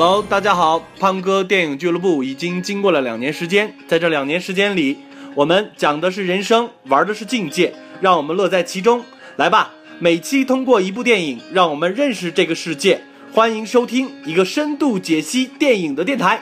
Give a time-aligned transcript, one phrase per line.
[0.00, 4.96] Hello，大家好，胖哥电影俱乐部已经经过了两年时间，在这两年时间里，
[5.34, 9.02] 我们讲的是人生，玩的是境界，让我们乐在其中。
[9.34, 13.00] 来吧，每期通过一部电影，让我们认识这个世界。
[13.32, 16.40] 欢迎收听一个深度解析电影的电台。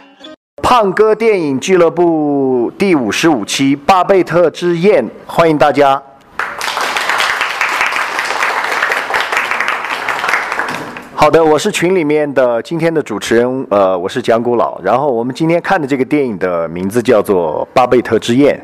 [0.62, 6.02] 胖哥电影俱乐部第五十五期《巴贝特之宴》，欢迎大家。
[11.26, 14.80] 好的，我是群里面的今天的主持人，呃，我是蒋古老。
[14.80, 18.56] 然后我们今天看的这个电影的名字叫做《巴贝特之宴》，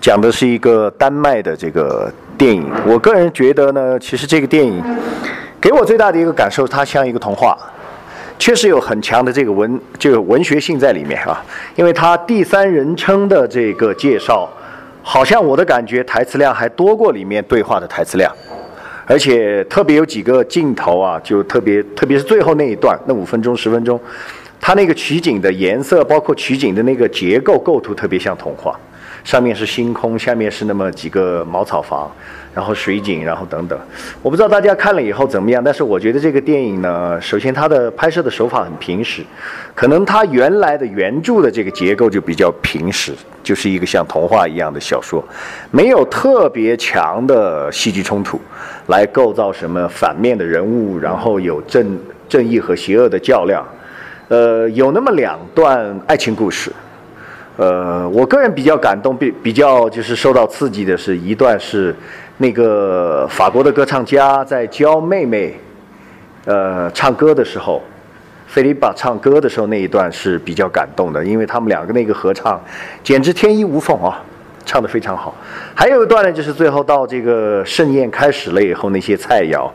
[0.00, 2.08] 讲的是一个丹麦的这个
[2.38, 2.70] 电影。
[2.86, 4.80] 我个人觉得呢，其实这个电影
[5.60, 7.58] 给我最大的一个感受，它像一个童话，
[8.38, 11.42] 确实有很强的这个文这个文学性在里面啊。
[11.74, 14.48] 因为它第三人称的这个介绍，
[15.02, 18.32] 好像我的感觉台词量还多过里面对话的台词量。
[19.06, 23.98] 而且特别有几个镜头啊，就特别，特别是最后那一段，那五分钟、十分钟，
[24.60, 28.78] 它那个取景的颜色，包括取景的那个结构构图，特别像童话。
[29.22, 32.10] 上面是星空，下面是那么几个茅草房，
[32.56, 33.78] 然后水景，然后等等。
[34.22, 39.22] 我不知道大家看了以后怎么样，但是我觉得这个电影呢，首先它的拍摄的手法很平实，
[39.74, 43.12] 可能它原来的原著的这个结构就比较平实，
[43.42, 45.22] 就是一个像童话一样的小说，
[45.70, 48.40] 没有特别强的戏剧冲突，
[48.86, 53.62] 来构造什么反面的人物，然后有正正义和邪恶的较量，
[54.28, 56.72] 呃，有那么两段爱情故事。
[57.56, 61.96] 呃，我个人比较感动，比比较就是受到刺激的是一段是
[62.36, 65.58] 那个法国的歌唱家在教妹妹
[66.44, 67.82] 呃唱歌的时候，
[68.46, 72.60] 菲利巴唱歌的时候那一段是比较感动的，因为他们两个那个合唱
[73.02, 74.22] 简直天衣无缝啊，
[74.66, 75.34] 唱得非常好。
[75.74, 79.70] 还有一段呢，就是最后到这个盛宴开始了以后，那些菜肴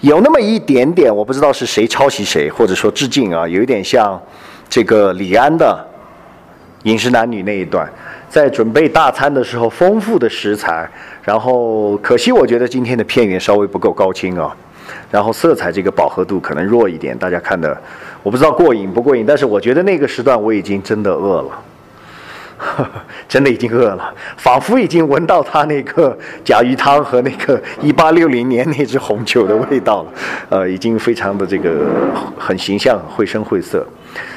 [0.00, 4.18] 有那么一点点，我不知道是谁抄袭谁，或者说致敬啊，有一点像
[4.70, 5.87] 这个李安的。
[6.84, 7.90] 饮食男女那一段，
[8.28, 10.88] 在准备大餐的时候，丰富的食材，
[11.22, 14.56] 然后可惜我觉得今天的片源稍微不够高清啊，
[15.10, 17.76] 然后色彩这个饱和度可能弱一点，大家看的
[18.22, 21.50] 我不知道过瘾不过瘾，但是我觉得那个时段我已经真的饿了，
[23.28, 30.12] 真的已经饿了，仿佛已经闻到他那个甲鱼汤和那个一八六零年那只红酒的味道了，
[30.50, 31.86] 呃，已经非常的这个
[32.38, 33.86] 很形象，绘声绘色。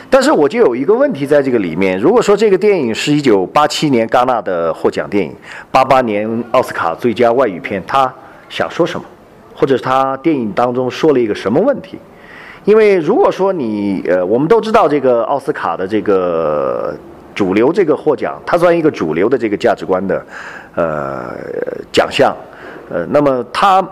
[0.09, 5.33] 但是我就有一个问题在这个里面，如果说这个电影是一九八七年戛纳的获奖电影，
[5.71, 8.13] 八八年奥斯卡最佳外语片，他
[8.49, 9.05] 想说什么，
[9.55, 11.97] 或者是他电影当中说了一个什么问题？
[12.65, 16.95] 因为如果说你呃，我们都知道这个奥斯卡的这个
[17.41, 20.23] 主流这个获奖，它算一个主流的这个价值观的
[20.75, 21.33] 呃
[21.91, 22.35] 奖项，
[22.91, 23.83] 呃，那么它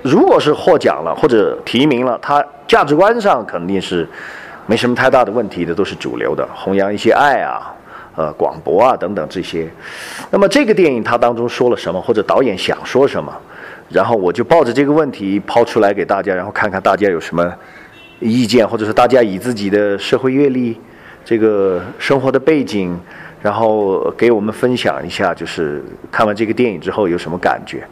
[0.00, 4.08] 如果是获奖了或者提名了，它价值观上肯定是。
[4.68, 7.72] 没什么太大的问题的，都是主流的，弘扬一些爱啊，
[8.16, 9.70] 呃，广博啊等等这些。
[10.28, 13.32] 那么这个电影它当中说了什么，或者导演想说什么，
[13.88, 17.54] 然后我就抱着这个问题抛出来给大家，然后看看大家有什么
[18.18, 20.80] 意见，或者是大家以自己的社会阅历、
[21.26, 22.96] 这个生活的背景，
[23.42, 27.84] 然后给我们分享一下，就是看完这个电影之后有什么感觉。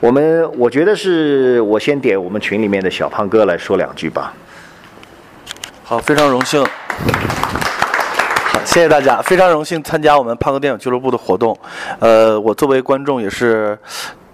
[0.00, 4.34] 我们我觉得是我先点我们群里面的小胖哥来说两句吧。
[5.84, 6.60] 好，非常荣幸。
[6.64, 11.56] 好，谢谢大家，非常荣幸参加我们胖哥电影俱乐部的活动。
[12.00, 13.78] 呃，我作为观众也是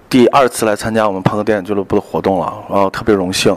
[0.09, 3.55] 第二次来参加我们胖哥电影俱乐部的活动了，然后特别荣幸。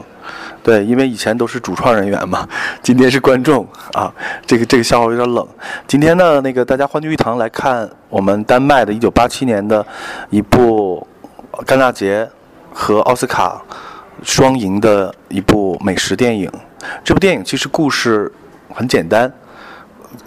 [0.66, 2.44] 对，因为以前都是主创人员嘛，
[2.82, 4.12] 今天是观众啊。
[4.44, 5.46] 这个这个笑话有点冷。
[5.86, 9.86] 今天呢，那个大家欢聚一堂来看我们丹麦的1987年的
[10.28, 11.06] 一部
[11.66, 12.28] 戛纳节
[12.72, 13.62] 和奥斯卡
[14.24, 16.50] 双赢的一部美食电影。
[17.04, 18.32] 这部电影其实故事
[18.74, 19.32] 很简单，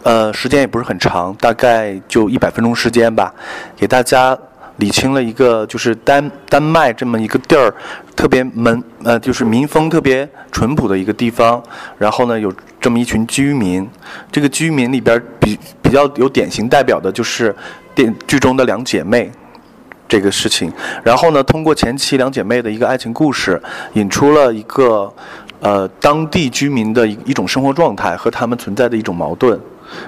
[0.04, 3.34] 呃，时间也不是很长，大概就一百分钟时间吧，
[3.76, 4.38] 给大家
[4.80, 7.74] 理清了一个就是丹丹麦这么一个地儿，
[8.16, 11.62] 特别门呃就是民风特别淳朴的一个地方。
[11.98, 13.88] 然后呢，有这么一群居民，
[14.32, 17.56] 这个居民里边比比较有典型代表的就是
[17.94, 19.32] 电剧中的两姐妹
[20.08, 20.72] 这个事情。
[21.04, 23.62] 然后呢，通过前期两姐妹的一个爱情故事，
[23.94, 25.14] 引出了一个。
[25.62, 29.60] 呃，当地居民的一一种生活状态和他们存在的一种矛盾，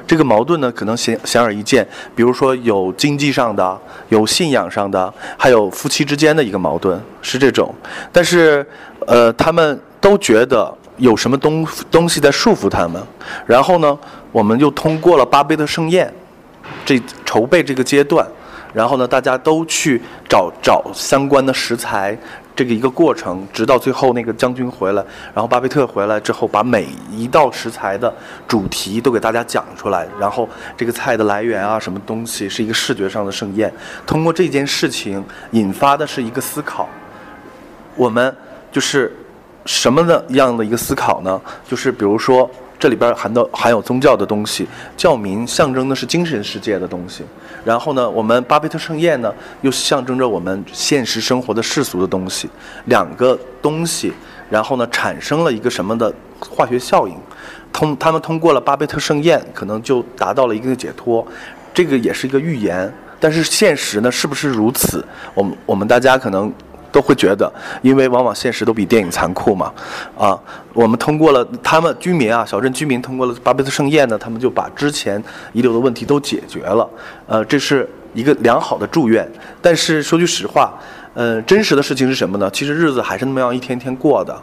[0.05, 3.79] 这个矛盾呢，可能显显而易见，比如说有经济上的，
[4.09, 7.73] 有信仰上的，还有夫妻之间的一个矛盾，是这种。
[8.11, 8.65] 但是，
[9.07, 13.01] 呃，他们都觉得有什么东东西在束缚他们。
[13.45, 13.97] 然后呢，
[14.31, 16.11] 我们又通过了巴贝特盛宴
[16.85, 18.25] 这筹备这个阶段，
[18.73, 22.17] 然后呢，大家都去找找相关的食材。
[22.55, 25.03] 这个一个过程，直到最后那个将军回来，
[25.33, 28.13] 然后巴菲特回来之后，把每一道食材的
[28.47, 33.71] 主题都给大家讲出来，然后这个菜的来源啊，什么东西是一个视觉上的盛宴。
[34.05, 36.87] 通过这件事情引发的是一个思考，
[37.95, 38.35] 我们
[38.71, 39.15] 就是
[39.65, 41.41] 什么的样的一个思考呢？
[41.67, 42.49] 就是比如说。
[42.81, 44.67] 这里边含的含有宗教的东西，
[44.97, 47.23] 教民象征的是精神世界的东西，
[47.63, 49.31] 然后呢，我们巴菲特盛宴呢
[49.61, 52.49] 又象征着我们现实生活的世俗的东西，
[52.85, 54.11] 两个东西，
[54.49, 57.15] 然后呢产生了一个什么的化学效应，
[57.71, 61.23] 通他们通过了巴菲特盛宴，可能就达到了一个解脱，
[61.75, 65.05] 这个也是一个预言，但是现实呢是不是如此？
[65.35, 66.51] 我们我们大家可能。
[66.91, 67.51] 都会觉得，
[67.81, 69.71] 因为往往现实都比电影残酷嘛，
[70.17, 70.37] 啊，
[70.73, 75.21] 我们通过了他们居民啊，小镇居民通过了巴贝特盛宴呢，他们就把之前
[75.53, 76.89] 遗留的问题都解决了，
[77.27, 79.25] 呃，这是一个良好的祝愿。
[79.61, 80.77] 但是说句实话，
[81.13, 82.49] 呃，真实的事情是什么呢？
[82.51, 84.37] 其实日子还是那么样一天天过的，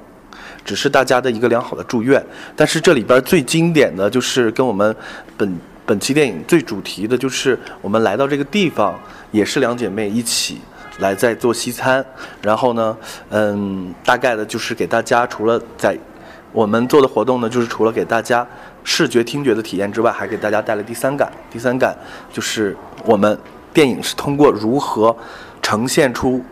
[0.64, 2.24] 只是大家的一个良好的祝愿。
[2.56, 4.94] 但是这里边最经典的就是跟我们
[5.36, 8.98] 本本期电影最主题的就是我们来到这个地方，
[9.30, 10.58] 也是两姐妹一起。
[10.98, 12.04] 来在做西餐，
[12.42, 12.96] 然后呢，
[13.30, 15.96] 嗯，大概的就是给大家除了在
[16.52, 18.46] 我们做的活动呢，就是除了给大家
[18.84, 21.30] 视觉、听觉的体验之外，还给大家带来第三感。
[21.50, 21.96] 第三感
[22.32, 23.38] 就是我们
[23.72, 25.16] 电影是通过如何
[25.60, 26.42] 呈现出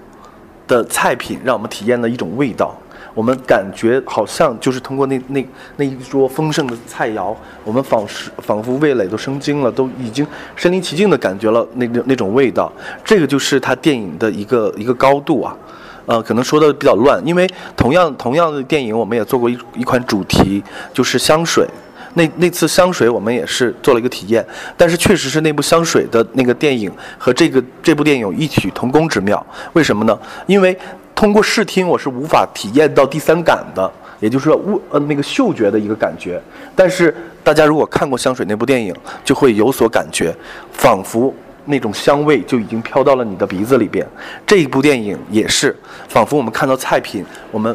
[0.69, 2.77] 的菜品，让我们体验的一种味道。
[3.17, 5.43] 我们感觉好像就是通过那那
[5.77, 7.35] 那一桌丰盛的菜肴，
[7.65, 10.25] 我们仿是仿佛味蕾都生津了，都已经
[10.55, 12.71] 身临其境的感觉了那那那种味道。
[13.03, 15.57] 这个就是它电影的一个一个高度啊，
[16.05, 21.67] 呃，可能说的比较乱，因为同样同样的电影，我们也做过一一款主题，就是香水。
[22.13, 24.45] 那那次香水我们也是做了一个体验，
[24.77, 29.47] 但是确实是那部香水的那个电影和这个这部电影有异曲同工之妙。
[29.73, 30.19] 为什么呢？
[30.47, 30.77] 因为。
[31.17, 33.91] 通过视听，我是无法体验到第三感的，
[34.21, 36.39] 也就是说，物呃那个嗅觉的一个感觉。
[36.75, 40.37] 但是大家如果看过《香水》那部电影，就会有所感觉，
[40.73, 41.35] 仿佛
[41.65, 44.07] 那种香味就已经飘到了你的鼻子里边。
[44.47, 45.75] 这一部电影也是，
[46.07, 47.75] 仿佛我们看到菜品，我们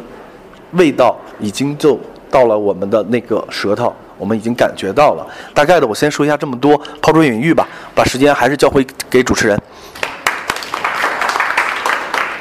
[0.74, 1.98] 味道已经就
[2.30, 5.26] 到了我们的那个舌头，我们已经感觉到了。
[5.52, 9.60] 大概的，我先说一下这么多，抛砖引玉吧，把时间还是交回给主持人。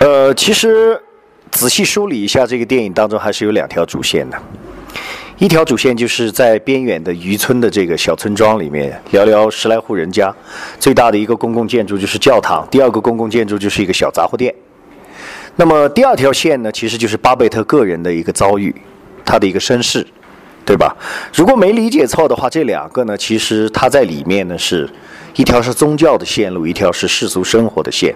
[0.02, 1.00] 呃，其实
[1.52, 4.38] 仔细梳理一下，这个电影当中还是有两条主线的。
[5.38, 10.34] 一条主线就是在边远的渔村的这个小村庄里面，寥寥十来户人家，
[10.80, 14.52] 最大的一个公共建筑就是教堂，第二个公共建筑就是一个小杂货店。
[15.56, 18.74] 那么第二条线呢，其实就是巴贝特个人的一个遭遇，
[19.24, 20.04] 他的一个身世，
[20.66, 20.98] 对吧？
[21.32, 24.90] 如果没理解错的话，这两个呢，其实他在里面呢是。
[25.36, 28.14] 一条是宗教的线路，一条是世俗生活的线。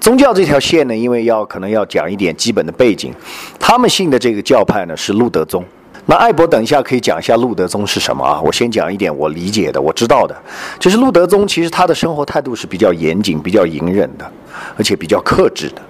[0.00, 3.12] 宗教这条线呢，因为要可能要讲一点基本的背景，
[3.58, 5.64] 他们信的这个教派呢是路德宗。
[6.06, 8.40] 那艾博等一下可以讲一下路德宗是什么啊？
[8.40, 10.36] 我先讲一点我理解的、我知道的，
[10.80, 14.32] 就是路德宗其实他的生活态度是比较严谨、比较隐忍的，
[14.76, 15.82] 而且比较克制的。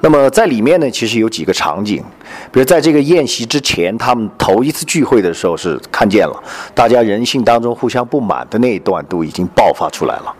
[0.00, 2.04] 那么在里面呢，其实有几个场景，
[2.52, 6.42] 比如在这个宴席之前，他们头一次聚会的时候是看见了，
[6.74, 10.34] 大家人性当中互相不满的那一段都已经爆发出来了。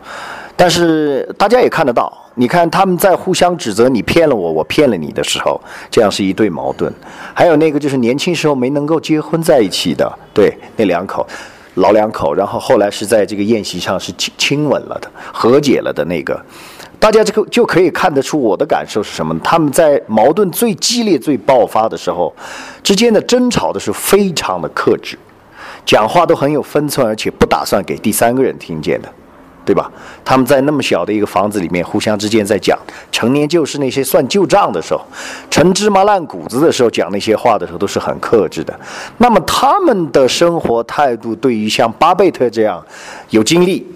[0.58, 5.60] 但是大家也看得到，你看他们在互相指责你骗了我，我骗了你的时候，
[5.90, 6.92] 这样是一对矛盾。
[7.34, 11.26] 还有那个就是年轻时候没能够结婚在一起的，对那两口
[11.74, 16.40] 老两口，然后后来是在这个宴席上是亲亲吻了的，和解了的那个。
[16.98, 19.38] 大家这个就可以看得出我的感受是什么？
[19.44, 22.34] 他们在矛盾最激烈、最爆发的时候，
[22.82, 25.16] 之间的争吵的是非常的克制，
[25.84, 29.08] 讲话都很有分寸，而且不打算给第三个人听见的，
[29.64, 29.88] 对吧？
[30.24, 32.76] 他们在那么小的一个房子里面，互相之间在讲
[33.12, 35.00] 陈年旧事，那些算旧账的时候，
[35.48, 38.74] 陈芝麻烂谷子的时候，讲那些话的时候，都是很克制的。
[39.18, 42.84] 那么他们的生活态度，对于像巴贝特这样
[43.30, 43.86] 有经历。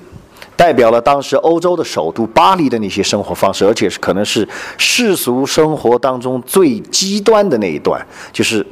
[0.61, 7.99] 代表了当时欧洲的首都巴黎的那些生活方式，而且是可能是世俗生活当中最极端的那一段，
[8.31, 8.64] 就是，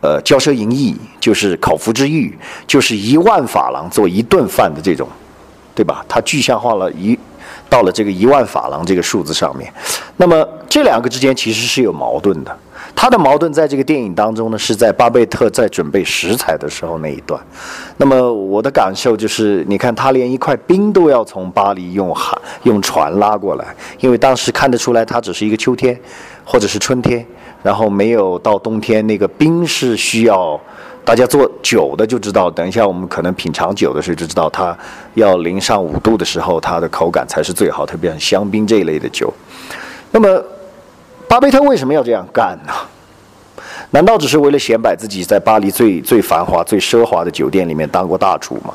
[0.00, 5.08] 呃，骄奢淫逸，就是口腹之欲，就是一万法郎做一顿饭的这种，
[5.76, 6.04] 对吧？
[6.08, 7.16] 它具象化了一
[7.70, 9.72] 到了这个一万法郎这个数字上面，
[10.16, 12.58] 那么这两个之间其实是有矛盾的。
[13.00, 17.40] 他的矛盾在这个电影当中呢，是在巴贝特在准备食材的时候那一段。
[17.96, 23.64] 那么我的感受就是，你看他连一块冰都要从巴黎用海用船拉过来，
[24.00, 25.96] 因为当时看得出来，它只是一个秋天
[26.44, 27.24] 或者是春天，
[27.62, 30.60] 然后没有到冬天，那个冰是需要
[31.04, 32.50] 大家做酒的就知道。
[32.50, 34.76] 等一下我们可能品尝酒的时候就知道，它
[35.14, 39.32] 要零上五度的时候，它的口感才是最好，特别像香槟这一类的酒。
[40.10, 40.42] 那么。
[41.28, 42.72] 巴贝特为什么要这样干呢？
[43.90, 48.74] 难道只是为了显摆自己在巴黎最最繁华、最奢华的酒店里面当过大厨吗？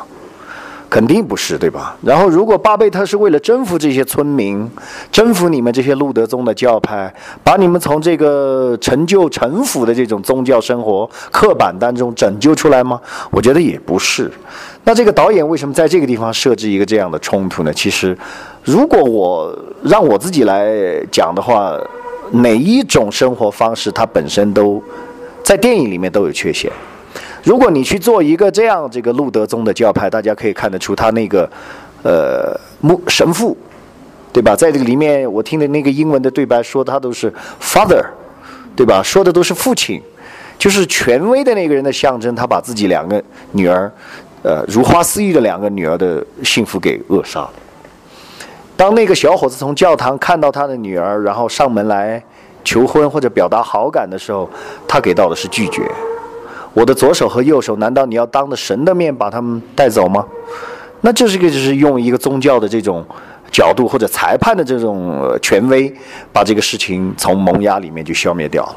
[0.90, 1.96] 肯定不是，对吧？
[2.04, 4.70] 然后，如果巴贝特是为了征服这些村民，
[5.12, 7.12] 征服你们这些路德宗的教派，
[7.44, 13.02] 把你们从这个陈旧陈腐的这种宗教生活刻板当中拯救出来吗？
[13.32, 14.32] 我觉得也不是。
[14.84, 17.74] 那这个导演为什么在这个地方设置一个这样的冲突呢？
[17.74, 18.16] 其实，
[18.64, 21.76] 如果我让我自己来讲的话，
[22.32, 24.82] 哪一种生活方式它本身都
[25.44, 26.72] 在电影里面都有缺陷。
[27.44, 31.50] 如果你去做一个这样这个路德宗的教派，大家可以看得出他那个，
[32.02, 33.56] 呃，牧神父，
[34.32, 34.56] 对吧？
[34.56, 38.04] 在这个里面，我听的那个英文的对白说他都是 father，
[38.76, 39.04] 对吧？
[39.04, 40.02] 说的都是父亲，
[40.58, 42.34] 就是权威的那个人的象征。
[42.34, 43.92] 他把自己两个女儿，
[44.42, 47.54] 呃，如花似玉的两个女儿的幸福给扼杀了。
[48.76, 52.22] 当那个小伙子从教堂看到他的女儿，然后上门来
[52.64, 54.50] 求婚或者表达好感的时候，
[54.88, 55.90] 他给到的是拒绝。
[56.74, 60.26] 我的左手和右手，难道你要当着神的面把他们带走吗？
[61.02, 63.06] 那这是一个就是用一个宗教的这种
[63.52, 65.94] 角度或者裁判的这种权威，
[66.32, 68.76] 把这个事情从萌芽里面就消灭掉了。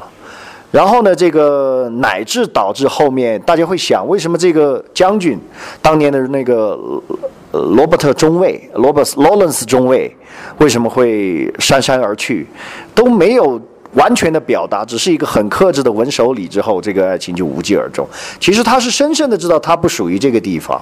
[0.77, 5.35] 然后呢，这个乃至导致后面大家会想，为什么这个将军
[5.81, 6.77] 当年的那个
[7.51, 10.15] 罗伯特中尉罗伯斯劳伦斯中尉
[10.59, 12.45] 为什么会姗姗而去，
[12.93, 13.59] 都没有。
[13.93, 18.07] 完全的表达只是一个很克制的文手礼之后，这个爱情就无疾而终。
[18.39, 20.79] 其实他是深深的知道他不属于这个地方，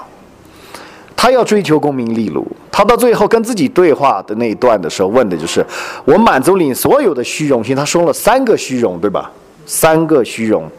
[1.15, 2.45] 他要追求功名利禄。
[2.69, 5.65] 他到最后跟自己对话的那一段的时候，问的就是
[6.03, 9.31] ：“我满足你所有的虚荣心。”他说了三个虚荣，对吧？
[9.65, 10.69] 三个虚荣。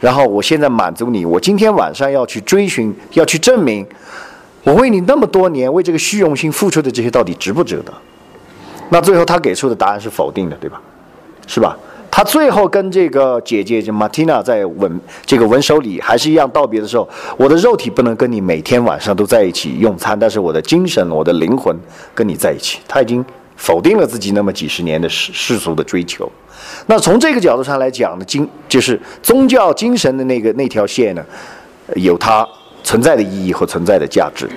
[0.00, 3.86] 然后我现在满足你，我今天晚上要去追寻，要去证明，
[4.62, 7.92] 我为你那么多年为这个虚荣心付出的这些到底值不值得？
[8.88, 10.80] 那最后他给出的答案是否定的，对吧？
[11.46, 11.76] 是吧？
[12.08, 21.76] 他最后跟这个姐姐就马蒂娜在吻这个吻手礼还是一样道别的时候，我的肉体不能跟你每天晚上都在一起用餐，但是我的精神、我的灵魂
[22.14, 22.78] 跟你在一起。
[22.88, 23.22] 他已经
[23.56, 26.30] 否定了自己那么几十年的世世俗的追求。
[26.86, 31.24] 那从这个角度上来讲呢，精就是宗教精神的那个那条线呢，
[31.94, 32.46] 有它
[32.82, 34.48] 存在的意义和存在的价值。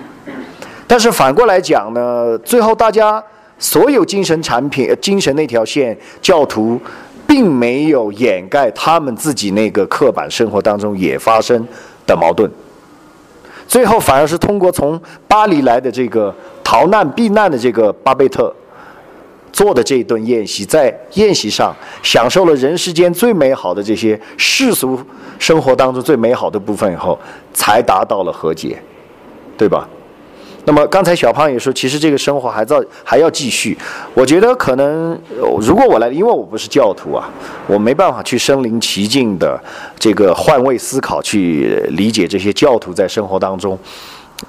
[0.87, 3.23] 但是反过来讲呢，最后大家。
[3.61, 6.79] 所有精神产品、精神那条线，教徒
[7.27, 11.61] 并没有掩盖他们自己那个刻板生活当中也发生
[12.07, 12.49] 的矛盾。
[13.67, 18.55] 最后反而是通过从巴黎来的这个逃难避难的这个巴贝特
[19.51, 24.99] 做的这一顿宴席，在宴席上享受了人世间最美好的这些世俗
[25.37, 27.17] 生活当中最美好的部分以后，
[27.53, 28.81] 才达到了和解，
[29.57, 29.87] 对吧？
[30.65, 33.75] 那么刚才小胖也说，其实这个生活还在还要继续。
[34.13, 35.19] 我觉得可能，
[35.61, 37.27] 如果我来，因为我不是教徒啊，
[37.65, 39.59] 我没办法去身临其境的
[39.97, 43.79] 这个换位思考，去理解这些教徒在生活当中，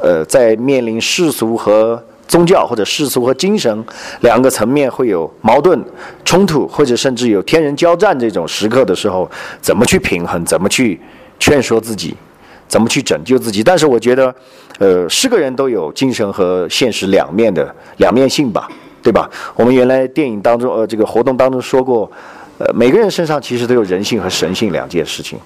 [0.00, 3.84] 呃，在面临世俗和宗教或者世俗和精神
[4.20, 5.84] 两个层面会有矛盾
[6.24, 10.98] 冲突，或者甚至有天人交战这种时刻的时候，怎么去平衡，怎么去
[11.38, 12.16] 劝说自己。
[12.68, 13.64] 怎么去拯救自己？
[13.64, 14.32] 但是我觉得，
[14.78, 18.68] 呃，是个人都有精神和现实两面的两面性吧，
[19.02, 19.28] 对吧？
[19.56, 22.08] 我们原来电影当中，呃，这个活动当中说过，
[22.58, 25.36] 呃，每个人身上其实都有人性和神性两件事情，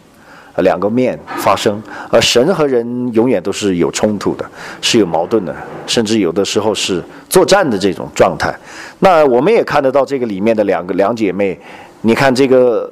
[0.63, 4.45] 两个面发生，而神和人永远都是有冲突的，
[4.81, 5.55] 是有矛盾的，
[5.87, 8.55] 甚至有的时候是作战的这种状态。
[9.01, 11.59] 那我们也看得到这个里面的两个两姐妹，
[12.03, 12.91] 你看这个。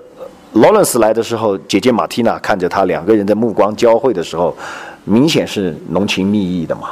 [0.56, 4.54] 劳伦斯来的时候，姐姐马蒂娜看着他，两个人的目光交汇的时候，
[5.04, 6.90] 明显是浓情蜜意的嘛，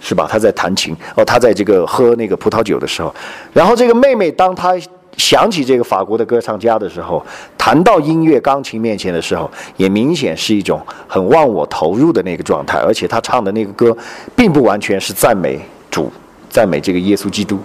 [0.00, 0.26] 是吧？
[0.28, 3.14] 他在弹琴，哦，他在这个喝那个葡萄酒的时候，
[3.52, 4.74] 然后这个妹妹，当她
[5.16, 7.24] 想起这个法国的歌唱家的时候，
[7.56, 13.96] 谈到音乐钢琴面前的时候，也明显是一种很忘我投入的那个状态，而且他唱的那个歌，
[14.34, 16.10] 并不完全是赞美主，
[16.48, 17.58] 赞美这个耶稣基督。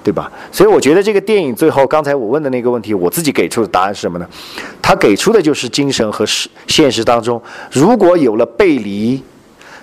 [0.00, 0.30] 对吧？
[0.50, 4.26] 所以我觉得这个电影最后，刚才我问的那个问题，我自己给出的答案是什么呢？
[4.80, 9.22] 他给出的就是精神和实现实当中，如果有了背离，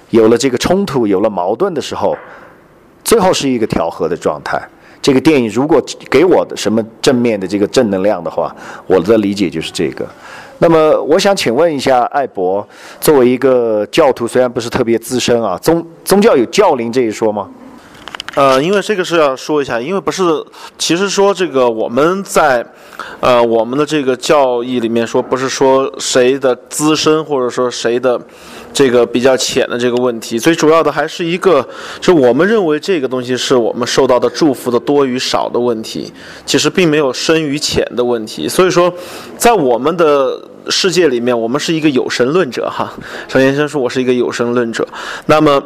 [0.10, 2.18] 有了这个冲突，有了矛盾的时候，
[3.04, 4.60] 最后是一个调和的状态。
[5.06, 8.52] 这个电影如果给我的什么正面的这个正能量的话，
[8.88, 10.04] 我的理解就是这个。
[10.58, 12.68] 那么我想请问一下艾博，
[13.00, 17.48] 作为一个教徒，虽然不是特别资深啊，宗宗教有教龄这一说吗？
[18.36, 20.24] 呃，因为这个是要说一下，因为不是，
[20.78, 22.66] 其实说这个我们在，
[23.22, 28.20] 呃，我们的这个教义里面说，不是说谁的资深或者说谁的
[28.74, 31.66] 这个比较浅的这个问题，最主要的还是一个，
[32.02, 36.12] 就我们认为这个东西是我们受到的祝福的多与少的问题，
[36.46, 38.50] 其实并没有深与浅的问题。
[38.50, 38.94] 所以说，
[39.38, 40.38] 在我们的
[40.68, 42.94] 世界里面，我们是一个有神论者哈。
[43.30, 44.86] 首先先说，我是一个有神论者，
[45.26, 45.64] 那么。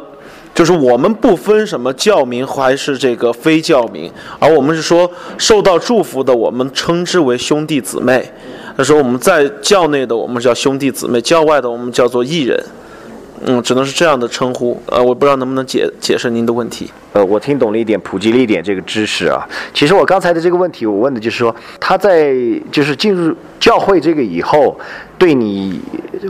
[0.54, 8.30] 就是我们不分什么教民还是这个非教民，而我们是说受到祝福的，我们称之为兄弟姊妹。
[8.76, 12.58] 他说我们在教内的，我们叫兄弟姊妹；教外的，我们叫做异人。
[13.46, 14.78] 嗯，只能是这样的称呼。
[14.86, 16.90] 呃，我不知道能不能解解释您的问题。
[17.12, 19.46] 呃，我听懂了一点，普及了一点这个知识啊。
[19.72, 22.34] 其实我刚才的这个问题，我问的就是说，他在
[22.70, 24.78] 就是进入教会这个以后，
[25.16, 25.80] 对你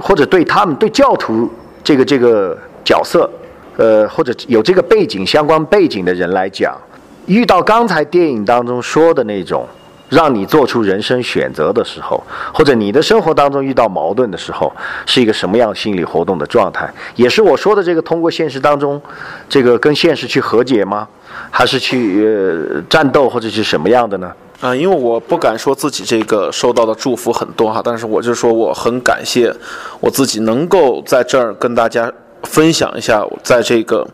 [0.00, 1.50] 或者对他们对教徒
[1.82, 3.28] 这个这个角色。
[3.76, 6.76] 呃，或者有这个背景相关背景的人来讲，
[7.26, 9.66] 遇到刚才电影当中说的那种
[10.08, 12.22] 让你做出人生选择的时候，
[12.52, 14.72] 或者你的生活当中遇到矛盾的时候，
[15.06, 16.92] 是一个什么样心理活动的状态？
[17.14, 19.00] 也是我说的这个通过现实当中，
[19.48, 21.06] 这个跟现实去和解吗？
[21.50, 24.32] 还是去呃战斗，或者是什么样的呢？
[24.60, 29.54] 啊，因为我不敢说自己这个受到的祝福很多哈，但是我就说我很感谢
[30.00, 32.12] 我自己能够在这儿跟大家。
[32.44, 34.06] 分享一下，在这个，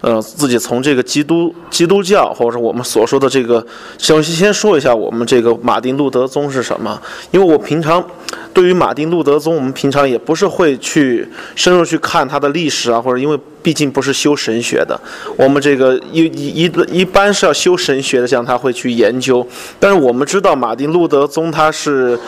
[0.00, 3.64] 呃，自己从这个基督基督教，或者我们所说的这个，
[3.96, 7.00] 先先说一下我们这个马丁路德宗是什么？
[7.30, 8.04] 因为我平常
[8.52, 15.00] 对于马丁路德宗，我们平常也不是会去深入去看它的历史啊，或者因为毕竟不是修神学的，
[15.36, 19.46] 我们这个一一一一般是要修神学的，像他会去研究。
[19.78, 22.18] 但是我们知道马丁路德宗他是。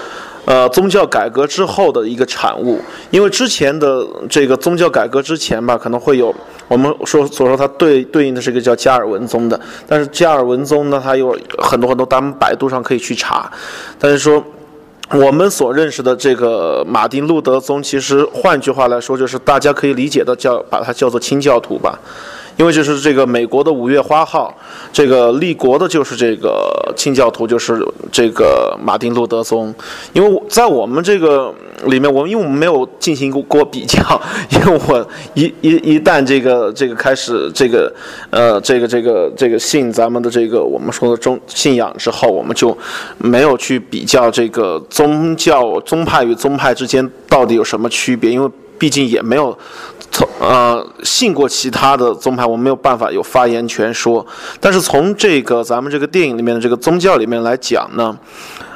[0.45, 2.81] 呃，宗教改革之后的一个产物，
[3.11, 6.35] 因为之前的这个宗教改革之前吧，可能会有
[6.67, 13.49] 我们说所说它对对应的是一个叫加尔文宗的，但是加尔文宗呢，它有很多很多，咱们百度上可以去查。
[14.01, 14.43] 但是说
[15.11, 21.97] 我们所认识的这个马丁路德宗，其实换句话来说，就是大家可以理解的叫把它叫做清教徒吧。
[22.62, 24.57] 因为就是这个美国的五月花号，
[24.92, 29.75] 这个立国的就是这个清教徒，就是这个马丁路德宗。
[30.12, 31.53] 因为在我们这个
[31.87, 33.98] 里面，我们因为我们没有进行过过比较，
[34.51, 37.92] 因为我一一一旦这个这个开始这个
[38.31, 42.79] 呃这个这个这个信咱们的这个我们说的宗信仰之后，我们就
[43.18, 48.48] 没有去比较这个宗教宗派与宗派之间到底有什么区别，因为
[48.79, 49.59] 毕竟也没有。
[50.12, 54.25] 从呃信过其他的宗派，我没有办法有发言权说。
[54.61, 58.14] 但是从这个咱们这个电影里面的这个宗教里面来讲呢，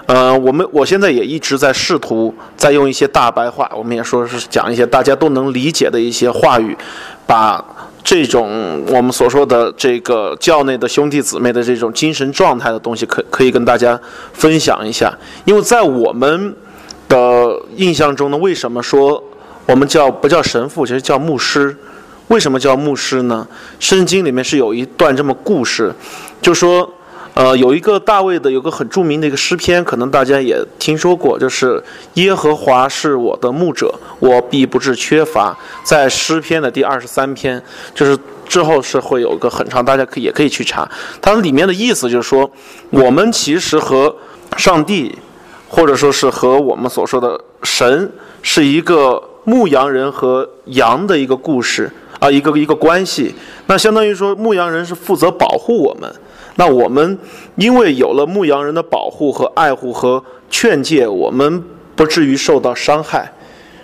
[0.07, 6.75] 呃，我们我现在也一直在试图在用一些大白话，我们也说是讲一些大家都能理解的一些话语，
[7.27, 7.63] 把
[8.03, 14.01] 这种我们所说的这个教内的兄弟姊妹的这种精神状态的东西，可可以跟大家
[14.33, 15.13] 分享一下。
[15.45, 16.57] 因为在我们
[17.09, 19.23] 的印象中呢，为什么说？
[19.67, 21.77] 我们叫不叫神父，其实叫牧师。
[22.29, 23.47] 为什么叫牧师呢？
[23.79, 25.95] 圣经里面是有一段这么故事，
[26.43, 26.93] 就说，
[27.35, 31.81] 呃，有一个大卫的，有个很著名的一个诗篇，可能大家也听说过，就是
[32.15, 35.57] 耶和华是我的牧者，我必不至缺乏。
[35.85, 37.63] 在诗篇的第二十三篇，
[37.95, 40.89] 就是之后是会有个很长，大家可以也可以去查。
[41.23, 42.51] 它里面的意思就是说，
[42.91, 44.13] 我们其实和
[44.57, 45.17] 上帝，
[45.69, 48.11] 或者说是和我们所说的神，
[48.43, 49.23] 是一个。
[49.47, 53.33] 牧羊人和羊的一个故事啊，一个一个关系。
[53.69, 56.13] 那相当于说，牧羊人是负责保护我们。
[56.57, 57.17] 那我们
[57.55, 61.63] 因为有了牧羊人的保护和爱护和劝诫，我们
[61.95, 63.33] 不至于受到伤害，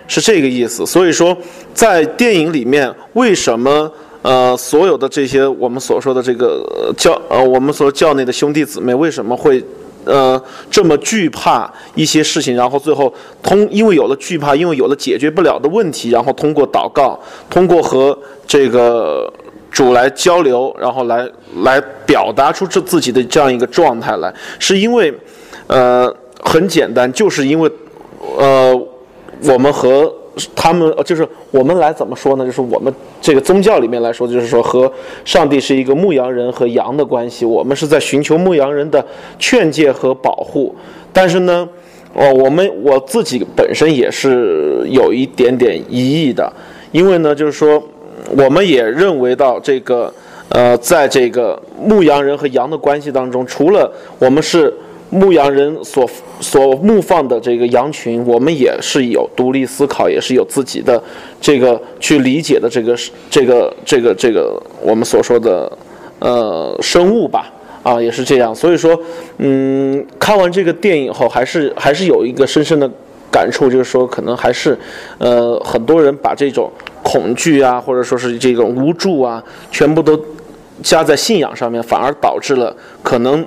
[0.05, 0.85] 是这个意思。
[0.85, 1.35] 所以说，
[1.73, 3.89] 在电影里面，为什么
[4.21, 9.63] 呃所有的这些我们所说的这个教呃我们所教内的兄弟姊妹为什么会？
[10.05, 19.31] 呃，这么惧怕一些事情，然后最后通，因为有了惧怕，因为有了解决不了的问题，然后通过祷告，通过和这个
[19.71, 21.29] 主来交流，然后来
[21.63, 25.13] 来表达出这自己的这样一个状态来，是因为，
[25.67, 26.13] 呃，
[26.43, 27.71] 很简单，就是因为，
[28.37, 28.73] 呃，
[29.43, 30.13] 我们和。
[30.55, 32.45] 他们就是我们来怎么说呢？
[32.45, 34.91] 就是我们这个宗教里面来说，就是说和
[35.23, 37.45] 上帝是一个牧羊人和羊的关系。
[37.45, 39.05] 我们是在寻求牧羊人的
[39.37, 40.75] 劝诫和保护。
[41.11, 41.67] 但是呢，
[42.13, 46.51] 哦，我们我自己本身也是有一点点疑义的，
[46.91, 47.81] 因为呢，就是说
[48.35, 50.11] 我们也认为到这个
[50.49, 54.73] 呃，在这个牧羊人和羊的关系当中，除了我们是。
[55.13, 61.01] 牧羊人所所牧放的这个羊群，我们也是有独立思考，也是有自己的
[61.39, 62.97] 这个去理解的这个
[63.29, 65.71] 这个这个这个我们所说的
[66.17, 67.51] 呃生物吧，
[67.83, 68.55] 啊，也是这样。
[68.55, 68.99] 所以说，
[69.37, 72.89] 嗯，看完这个电影后，还是还是有一个深深的
[73.29, 74.75] 感触，就是说，可能还是，
[75.19, 76.71] 呃，很多人把这种
[77.03, 80.19] 恐惧啊，或者说是这种无助啊，全部都
[80.81, 83.45] 加在信仰上面，反而导致了可能。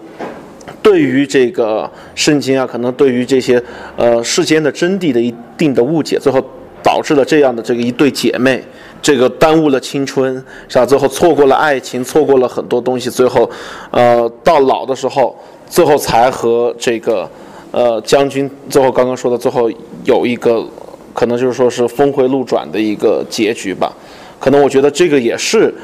[0.86, 3.60] 对于这个圣经啊，可能对于这些
[3.96, 6.40] 呃世间的真谛的一定的误解，最后
[6.80, 8.62] 导致了这样的这个一对姐妹，
[9.02, 10.32] 这个耽误了青春，
[10.68, 10.86] 是吧？
[10.86, 13.50] 最后错过了爱情，错过了很多东西，最后，
[13.90, 15.36] 呃，到老的时候，
[15.68, 17.28] 最后才和这个
[17.72, 19.68] 呃将军，最后刚刚说的最后
[20.04, 20.64] 有一个
[21.12, 23.92] 可能就是说是峰回路转的一个结局吧。
[24.38, 25.74] 可能我觉得这个也是。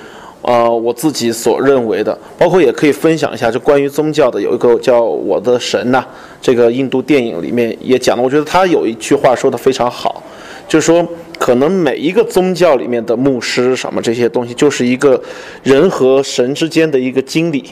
[0.42, 6.04] 呃，我自己所认为的，包括也可以分享一下，就关于宗教的，有一个叫《我的神》呐，
[6.40, 8.22] 这个印度电影里面也讲了。
[8.22, 10.20] 我觉得他有一句话说的非常好，
[10.66, 11.06] 就是说，
[11.38, 15.22] 可能每一个宗教里面的牧师什么这些东西，就是一个
[15.62, 17.64] 人和神之间的一个经理。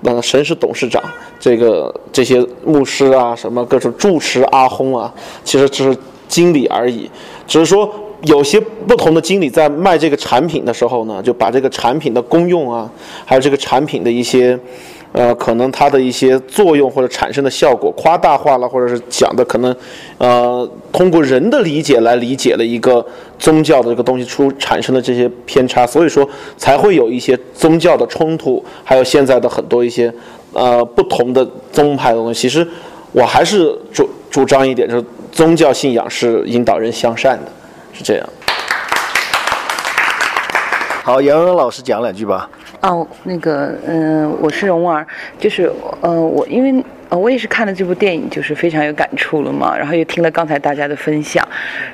[0.00, 1.00] 那神是董事长，
[1.38, 7.08] 这个这些牧师啊，什么各种住持阿訇啊，其实只是经理而已，
[7.46, 7.88] 只是说。
[8.22, 12.90] 有些不同的经理在卖这个产品的时候呢，就把这个产品的功用啊，
[13.24, 14.58] 还有这个产品的一些，
[15.12, 19.74] 呃，可能它的一些作用或者产生的效果夸大化了，或者是讲的可能，
[20.18, 23.04] 呃，通过人的理解来理解了一个
[23.38, 26.26] 宗教的这个东西出产生的这些偏差，所以说
[26.56, 30.12] 才会有一些宗教的冲突，还有现在的很多一些
[30.54, 32.40] 呃不同的宗派的东西。
[32.40, 32.66] 其实
[33.12, 37.52] 我还是主主张一点，就是宗教信仰是引导人向善的。
[37.96, 38.28] 是这样。
[41.02, 42.50] 好，杨蓉老师讲两句吧。
[42.82, 45.06] 哦，那个，嗯，我是蓉儿，
[45.38, 51.46] 就是，呃，我因为，呃，我也是看了这部电影，就是非常有感触了嘛，然后又听了刚才大家的分享，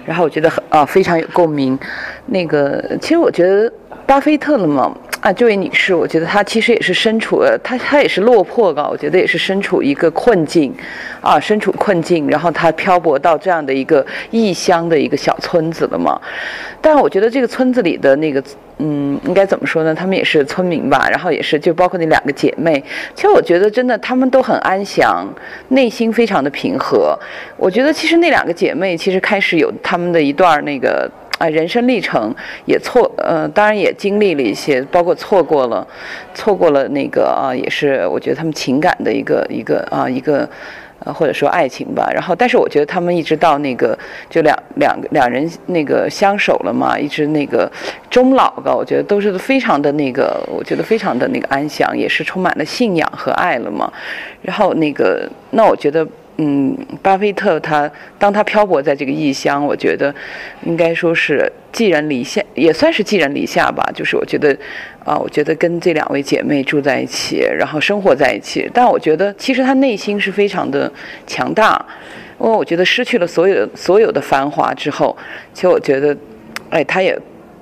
[0.05, 1.79] 然后我觉得很，啊，非常有共鸣。
[2.27, 3.73] 那个，其实我觉得
[4.05, 4.93] 巴菲特了嘛。
[5.23, 10.75] 啊，这位女士，我觉得她其实也是身处，她她也是落魄吧，我觉得也是身处一个困境，
[11.21, 16.21] 啊，身处困境，然后她漂泊到这样的一个异乡的一个小村子了嘛。
[16.81, 18.43] 但我觉得这个村子里的那个，
[18.85, 19.95] 嗯，应该怎么说呢？
[19.95, 22.83] 他们也是村民吧，然后也是就包括那两个姐妹，
[23.15, 25.25] 其实我觉得真的他们都很安详，
[25.69, 27.17] 内心非常的平和。
[27.57, 31.09] 我觉得其实那两个姐妹其实开始有他们的一段那个。
[31.39, 32.33] 啊，人生历程
[32.67, 35.85] 也错，呃，当然也经历了一些，包括错过了，
[36.33, 40.49] 错过了那个啊，也是我觉得他们情感的一个一个啊一个，
[41.05, 42.11] 呃或者说爱情吧。
[42.13, 43.99] 然后，但是我觉得他们一直到那个
[44.31, 47.71] 就两两两人那个相守了嘛，一直那个
[48.11, 53.93] 终老吧，我觉得都是非常的那个，我觉得非常的那个安详，也是充满了信仰和爱了嘛。
[54.43, 56.07] 然后那个，那我觉得。
[56.45, 60.13] 嗯，巴菲特他当他漂泊在这个异乡，我觉得
[60.65, 63.89] 应该说是寄人篱下，也算是寄人篱下吧。
[63.95, 64.53] 就是我觉得，
[65.05, 68.69] 啊，我觉得跟这两位姐妹住在一起，然后生活在一起。
[68.75, 70.93] 但我觉得其实他内心是非常的
[71.29, 71.81] 强大，
[72.41, 75.17] 因为我觉得失去了所有所有的繁华之后，
[75.55, 76.17] 其实我觉得，
[76.71, 77.17] 哎，他也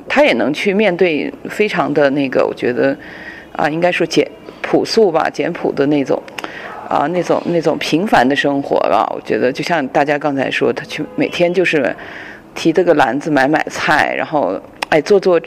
[0.08, 2.96] 他也能去面对非常的那个，我觉得
[3.52, 4.26] 啊，应该说简
[4.62, 6.22] 朴素吧，简朴的那种。
[6.90, 11.94] 啊，那种那种平凡的生活吧，我觉得就像大家刚才说，他去每天就是
[12.52, 15.40] 提着个篮子买买菜，然后哎做做，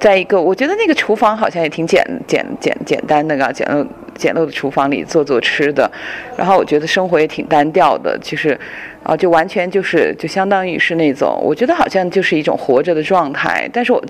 [0.00, 5.88] 在一个我觉得那个厨房好像也挺简简简简单的啊，简陋简陋的厨房里做做吃的，
[6.36, 8.58] 然后我觉得生活也挺单调的，其实
[9.04, 14.02] 啊就完全就是就相当于是那种，我觉得好像就是一种活着的状态，但是我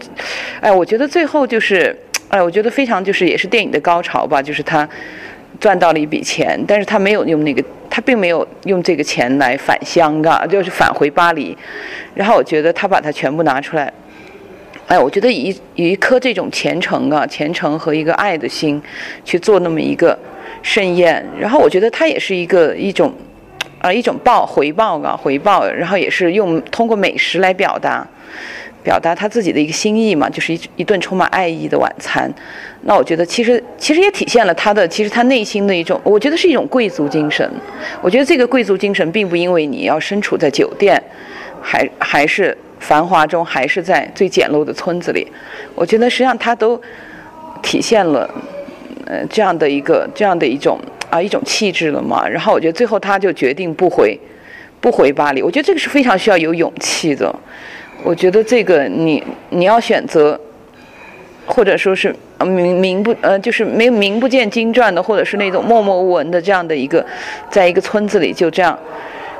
[0.62, 1.94] 哎我觉得最后就是
[2.28, 4.88] 哎我觉得非常就是也是电影的高潮吧，就是他。
[5.62, 11.56] 赚到了一笔钱，但是他没有用那个，他并没有用这个钱来返乡啊，就是返回巴黎。
[12.16, 13.92] 然后我觉得他把它全部拿出来，
[14.88, 18.82] 哎，我觉得以以一颗这种虔诚啊、虔诚和一个爱的心
[19.24, 20.18] 去做那么一个
[20.64, 23.14] 盛宴，然后我觉得他也是一个一种
[23.78, 28.04] 啊一种报回报啊回报，然后也是用通过美食来表达。
[28.82, 32.30] 表达他自己的一个心意嘛，就是一一顿充满爱意的晚餐。
[32.82, 37.48] 那我觉得其实其实也体现了他的其实他内心的一种，我觉得是一种贵族精神。
[38.00, 41.00] 我觉得这个贵族精神并不因为你要身处在酒店，
[41.62, 45.26] 还还是繁华中，还是在最简陋的村子里。
[45.76, 46.80] 我觉得实际上他都
[47.62, 48.28] 体现了
[49.06, 52.28] 呃这样的一个这样的一种啊一种气质了嘛。
[52.28, 54.18] 然后我觉得最后他就决定不回
[54.80, 55.40] 不回巴黎。
[55.40, 57.32] 我觉得这个是非常需要有勇气的。
[58.04, 60.38] 我觉得这个你你要选择，
[61.46, 67.04] 或者说是呃名名不呃，就是没名不见经传的，或者是那种默默无闻的这样的一个，
[67.50, 68.78] 在一个村子里就这样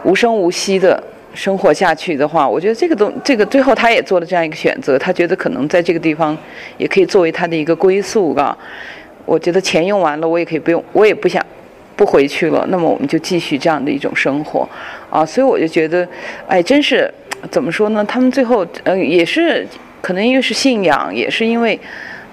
[0.04, 1.02] 无声无息的
[1.34, 6.36] 生活下去的话，我觉得这个东这个最后他也做了这样一个选择，他觉得可能在这个地方
[6.78, 8.56] 也可以作为他的一个归宿，啊。
[9.24, 11.40] 我觉得钱用完了，我也可以不用，我也不想
[11.94, 12.66] 不回去了。
[12.68, 14.68] 那么我们就继续这样的一种生活，
[15.08, 16.06] 啊，所以我就觉得，
[16.48, 17.08] 哎，真是
[17.50, 18.04] 怎么说呢？
[18.04, 19.66] 他们最后，嗯，也是
[20.00, 21.78] 可能因为是信仰，也是因为，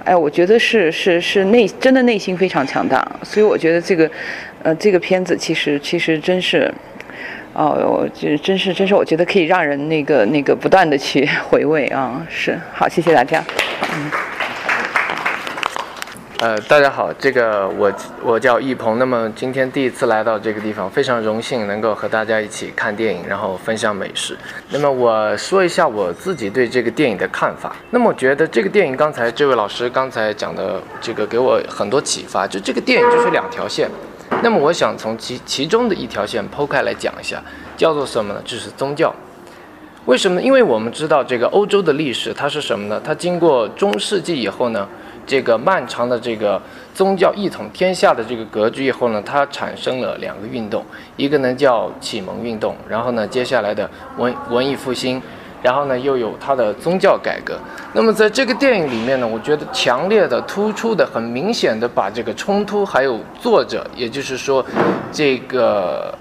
[0.04, 3.06] 哎，我觉得是是是内真的内心非常强大。
[3.24, 4.10] 所以我觉得这个，
[4.64, 6.72] 呃，这个片子其实其实真是，
[7.54, 12.26] 哦，我觉得真是真是，我觉得可以让人那个那个不断的去回味啊。
[12.30, 13.44] 是，好，谢谢大家。
[13.94, 14.29] 嗯。
[16.42, 17.92] 呃，大家好，这个我
[18.24, 24.38] 我叫易鹏，那么今天第一次来到这个地方，非常荣幸能够和大家一起看电影，然后分享美食。
[24.70, 27.76] 那么我说一下我自己对这个电影的看法。
[27.90, 33.90] 那么我觉得这个电影刚才这位老师刚才讲的这个给我很多启发，就这个电影就是两条线。
[34.42, 37.44] 那么我想从其其中的一条线剖开来讲一下，
[37.76, 38.42] 叫做什么呢？
[38.46, 39.14] 就是宗教。
[40.06, 40.42] 为什么呢？
[40.42, 43.02] 因为我们知道这个欧洲的历史它是什么呢？
[43.04, 44.88] 它经过中世纪以后呢？
[45.30, 46.60] 这个漫长的这个
[46.96, 50.84] 宗教一统天下的这个格局以后呢，它产生了两个运动，
[51.18, 53.88] 一个呢叫启蒙运动，然后呢接下来的
[54.18, 55.22] 文文艺复兴，
[55.62, 57.60] 然后呢又有它的宗教改革。
[57.94, 64.66] 那么在这个电影里面呢，我觉得强烈的、突出的、很明显的把这个冲突，还有作者，也就是说
[65.12, 66.12] 这个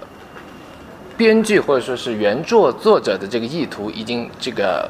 [1.17, 4.87] 编剧或者说是原作作者的这个意图，已经这个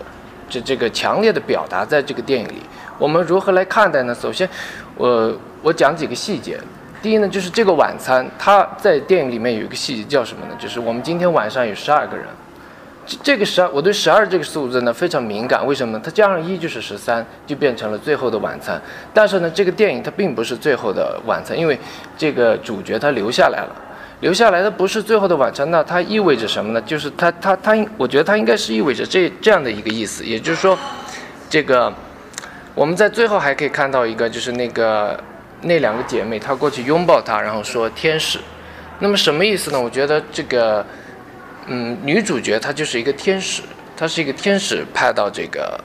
[0.50, 2.62] 这这个强烈的表达在这个电影里。
[2.98, 4.14] 我们如何来看待呢？
[4.14, 4.50] 首先，
[4.98, 6.60] 我我讲几个细节。
[7.02, 10.56] 第一呢，就是这个晚餐，它在电影里面有一个细节叫什么呢？
[10.60, 12.26] 就是我们今天晚上有十二个人。
[13.06, 15.66] 这这个十二，我对十二这个数字呢非常敏感。
[15.66, 16.02] 为什么呢？
[16.04, 18.80] 它加上一就是十三，就变成了最后的晚餐。
[19.14, 21.80] 但是呢，这个电影它并不是最后的晚餐，因为
[22.18, 23.76] 这个主角他留下来了，
[24.22, 25.70] 留下来的不是最后的晚餐。
[25.72, 26.82] 那它意味着什么呢？
[26.82, 30.78] 就是它它它，我觉得它应该是意味着这这样的一个意思，也就是说，
[31.50, 31.94] 这个。
[32.76, 35.20] 我们在最后还可以看到一个，就是那个
[35.64, 38.40] 那两个姐妹，她过去拥抱他，然后说天使。
[39.00, 39.82] 那么什么意思呢？
[39.82, 40.86] 我觉得这个，
[41.66, 43.64] 嗯，女主角她就是一个天使，
[43.98, 45.78] 她是一个天使派到这个，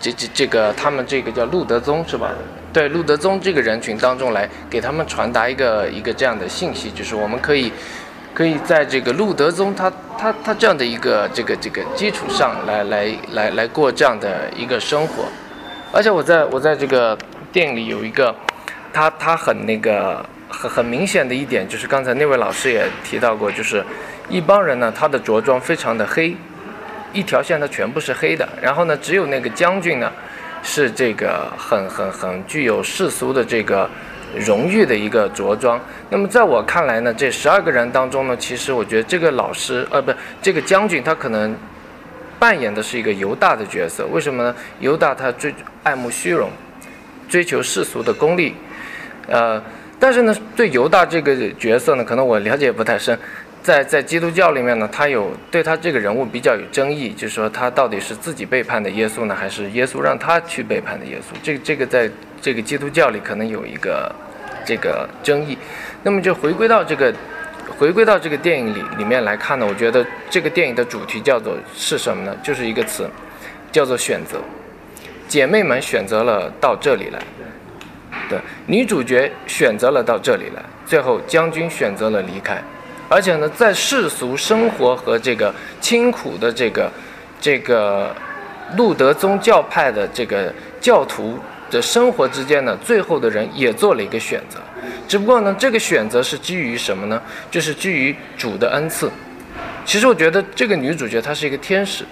[0.00, 2.32] 这这这个他们这个叫路德宗是吧？
[2.72, 7.72] 对，路德宗这个人群当中来给他们传达一个一个这样的信息，就是我们可以
[8.32, 15.24] 可以在这个路德宗他他他这样的一个这个这个基础上来来来来过这样的一个生活。
[15.92, 17.18] 而且我在我在这个
[17.50, 18.32] 店里有一个，
[18.92, 23.84] 他他很那个很很明显的一点，就是刚才那位老师也提到过，就是
[24.28, 26.36] 一帮人呢，他的着装非常的黑，
[27.12, 30.12] 一条线他全部是黑的，然后呢，只有那个将军呢，
[30.62, 33.88] 是这个很很很具有世俗的这个
[34.38, 35.80] 荣誉的一个着装。
[36.08, 41.56] 那么在我看来呢，这十二个人当中呢，其实我觉得这个老师呃不，这个将军他可能。
[42.40, 44.56] 扮演的是一个犹大的角色，为什么呢？
[44.78, 46.48] 犹大他追爱慕虚荣，
[47.28, 48.54] 追求世俗的功利，
[49.28, 49.62] 呃，
[49.98, 53.18] 但是呢，对犹大这个角色呢，可能我了解不太深，
[53.62, 61.36] 在在基督教里面呢，他有对他这个人物比较有争议，就是说他到底是自己背叛的耶稣呢，还是耶稣让他去背叛的耶稣？
[61.42, 64.14] 这这个在这个基督教里可能有一个
[64.64, 65.56] 这个争议。
[66.02, 67.14] 那么就回归到这个。
[67.78, 72.36] 回归到这个电影里里面来看呢，我觉得这个电影的主题叫做是什么呢？
[72.42, 73.08] 就是一个词，
[73.72, 74.38] 叫做选择。
[75.28, 77.18] 姐妹们选择了到这里来，
[78.28, 82.62] 对，女主角选择了到这里来，最后将军选择了离开，
[83.12, 86.88] 而且呢，在世俗生活和这个清苦的这个
[87.40, 88.14] 这个
[88.76, 91.36] 路德宗教派的这个教徒
[91.72, 94.60] 的生活之间呢，最后的人也做了一个选择。
[95.08, 97.20] 只不过呢，这个选择是基于什么呢？
[97.50, 99.10] 就是基于主的恩赐。
[99.84, 102.04] 其实我觉得这个女主角她是一个天使，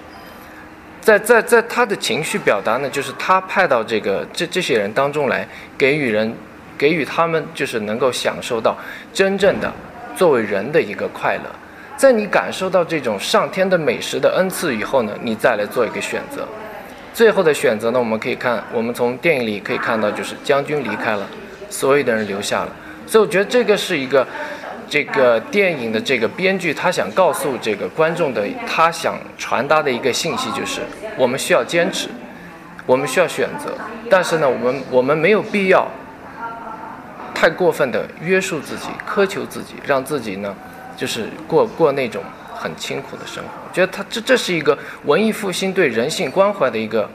[1.00, 5.46] 在在在她的情绪表达呢，就是她派到这个这这些人当中来，
[5.78, 6.34] 给予人，
[6.76, 8.76] 给予他们就是能够享受到
[9.12, 9.72] 真正的
[10.18, 11.44] 作为人的一个快乐。
[11.96, 16.44] 在你感受到这种上天的美食的恩赐以后呢，你再来做一个选择。
[17.14, 21.24] 最后的选择呢，我们可以看，我们从电影里可以看到，就是将军离开了，
[21.70, 22.72] 所有的人留下了。
[23.06, 24.26] 所以我觉得这个是一个，
[24.88, 30.80] 这个电影的这个编剧他想告诉这个观众的，他想传达的一个信息就是，
[31.16, 32.08] 我们需要坚持，
[32.86, 33.72] 我们需要选择，
[34.10, 35.88] 但是呢，我们我们没有必要
[37.40, 40.52] 太过分的约束自己、苛求自己，让自己呢，
[40.96, 42.20] 就是过过那种
[42.52, 43.50] 很清苦的生活。
[43.68, 47.08] 我觉得他这这是一个文艺复兴对人性关怀的一个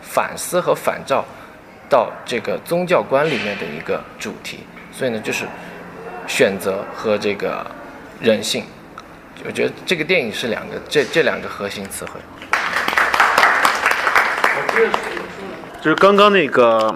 [0.00, 1.24] 反思和反照
[1.88, 4.60] 到这个宗教观里面的一个主题。
[4.92, 5.44] 所以呢，就是
[6.28, 7.66] 选择和这个
[8.20, 8.62] 人性，
[9.44, 12.20] 我觉得这个电影是两个这这两个核心词汇。
[15.82, 16.94] 就是刚刚那个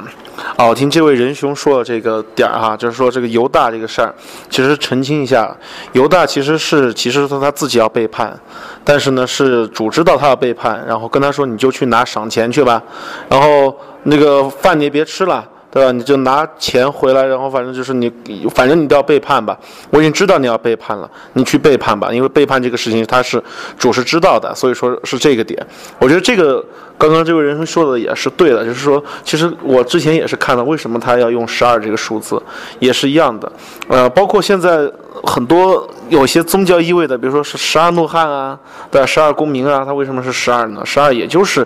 [0.57, 4.15] 啊，我听这位仁兄说的这个点儿哈，就是说这个犹大这个事儿，
[4.49, 5.57] 其实澄清一下，
[5.93, 8.39] 犹大其实是其实是他自己要背叛，
[8.85, 12.83] 但是呢是主知道他要背叛，然后跟他说你就去拿赏钱去吧，
[13.29, 13.75] 然后
[14.05, 15.47] 那个饭你也别吃了。
[15.71, 15.93] 对吧？
[15.93, 18.11] 你就拿钱回来，然后反正就是你，
[18.53, 19.57] 反正你都要背叛吧。
[19.91, 22.13] 我已经知道你要背叛了，你去背叛吧。
[22.13, 23.41] 因为背叛这个事情，他是
[23.79, 25.65] 主是知道的，所以说是这个点。
[26.01, 26.65] 我觉得这个
[26.99, 32.43] 刚刚这位人生说的也是对的，就是说，其实我之前也是看了为什么他要用十二这个数字，
[32.81, 33.53] 也是一样的。
[33.87, 34.91] 呃，包括现在
[35.23, 38.59] 很多有些宗教意味的，比如说是十二怒汉啊，
[38.91, 40.83] 对十二公民啊，他为什么是十二呢？
[40.85, 41.65] 十二也就是，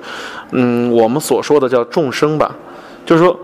[0.50, 2.54] 嗯，我们所说的叫众生吧，
[3.06, 3.34] 就是说。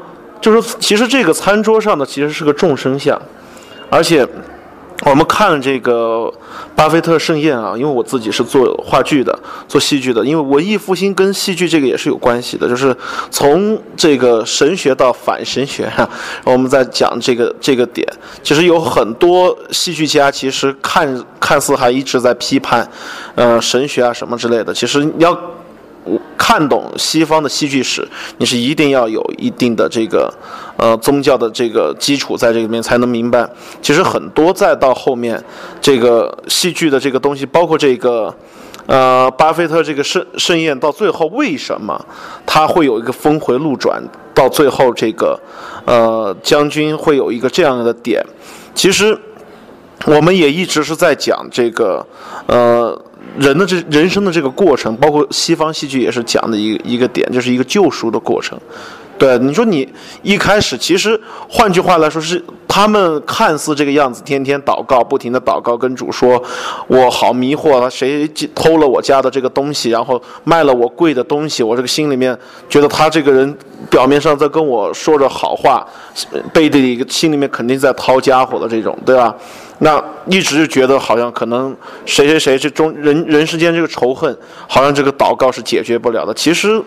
[0.41, 3.21] 就是，其实这个餐桌上的其实是个众生相，
[3.91, 4.27] 而且
[5.05, 6.33] 我们看这个
[6.75, 12.95] 巴菲特盛宴啊，因为我自己是做话剧的，做戏剧的，因为文艺复兴跟戏剧这个也是有关系的，就是
[13.31, 16.09] 从这个神学到反神学哈，
[16.45, 18.07] 我们在讲这个这个点，
[18.43, 22.89] 其实有很多戏剧家其实看看似还一直在批判，
[23.35, 25.39] 呃，神学啊什么之类的，其实要。
[26.39, 28.07] 看懂西方的戏剧史，
[28.39, 30.33] 你是一定要有一定的这个，
[30.77, 33.49] 呃，宗教的这个基础在这里面才能明白。
[33.83, 35.43] 其实很多再到后面，
[35.81, 38.35] 这个戏剧的这个东西，包括这个，
[38.87, 41.99] 呃，巴菲特这个盛盛宴到最后为什么
[42.47, 44.03] 他会有一个峰回路转？
[44.33, 45.39] 到最后这个，
[45.85, 48.25] 呃，将军会有一个这样的点。
[48.75, 49.19] 其实
[50.07, 52.07] 我们也一直是在讲这个，
[52.47, 53.01] 呃。
[53.39, 58.59] 人的这人生的这个过程，包括西方戏剧也是讲的一个一个点，就是一个救赎的过程。
[59.19, 59.87] 对，你说你
[60.23, 66.43] 一开始，其实换句话来说，是他们看似这个样子，天天祷告，不停的祷告，跟主说
[66.89, 71.63] ：“我好迷惑了，谁偷了我家的这个东西，然后卖了我贵的东西？
[71.63, 72.35] 我这个心里面
[72.71, 73.55] 觉得他这个人
[73.91, 75.87] 表面上在跟我说着好话，
[76.51, 79.37] 背地里心里面肯定在掏家伙的这种，对吧？”
[79.83, 84.37] 那一直觉得好像可能谁谁谁这中人人世间这个仇恨，
[84.69, 86.35] 好像这个祷告是解决不了的。
[86.35, 86.81] 其实，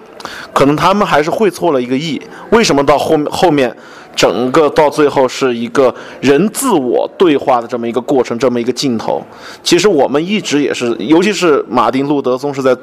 [0.53, 2.21] 可能他们还是会错了一个意。
[2.51, 3.75] 为什么到后面后面，
[4.15, 9.25] 整个到最后是一个人自我对话的这么一个过程，这么一个镜头？
[9.63, 12.77] 其实我们一直也是，尤其是马丁路德宗是在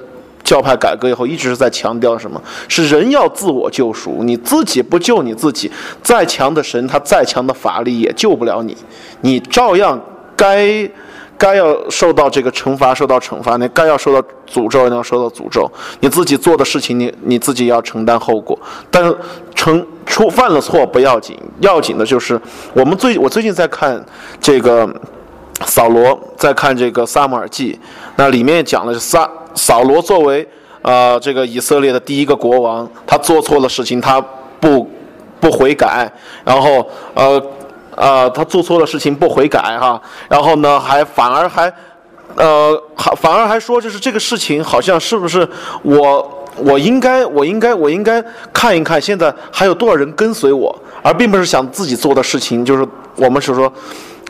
[0.51, 2.43] 教派改革以后，一直是在强调什么？
[2.67, 5.71] 是人要自我救赎，你自己不救你自己，
[6.03, 8.77] 再强的神，他再强的法力也救不了你。
[9.21, 9.97] 你照样
[10.35, 10.91] 该
[11.39, 14.21] 该要受到这个惩罚，受到惩罚；你该要受到
[14.53, 15.71] 诅咒，要受到诅咒。
[16.01, 18.59] 你自己做的事情，你你自己要承担后果。
[18.91, 19.17] 但是，
[19.55, 22.41] 成出犯了错不要紧，要紧的就是
[22.75, 24.05] 我们最我最近在看
[24.41, 24.93] 这个
[25.65, 27.79] 扫罗，在看这个撒母耳记，
[28.17, 30.47] 那里面讲的是撒扫罗作为
[30.83, 34.21] 呃这个以色列的第一个国王，他做错了事情，他
[34.59, 34.89] 不
[35.41, 36.11] 不悔改，
[36.45, 37.43] 然后呃。
[37.97, 41.71] 呃，他做错了事情不悔改哈，然后呢，还反而还，
[42.35, 45.47] 呃，还反而还说，就是这个事情好像是不是
[45.83, 53.71] 我我应该我应该我应该看一看，现在还有多少人跟随我，而并不是想自己做的事情，就是我们是说，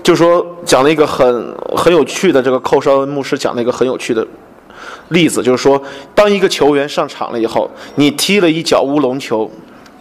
[0.03, 4.27] 就说讲了一个很很有趣的这个寇绍恩牧师讲了一个很有趣的
[5.11, 5.81] 例子，就是说，
[6.15, 9.49] 当一个球员上场了以后，你踢了一脚乌龙球。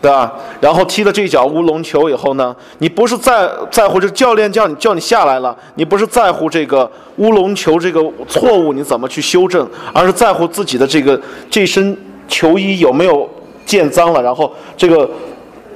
[0.01, 0.33] 对吧？
[0.61, 11.19] 然后踢了这一脚乌龙球以后呢，你不是在在乎这教练叫你叫你下来了，你不是在乎这个乌龙球这个错误你怎么去修正，而是在乎自己的这个
[11.49, 11.97] 这身
[12.29, 13.29] 球衣有没有
[13.65, 15.09] 见脏了，然后这个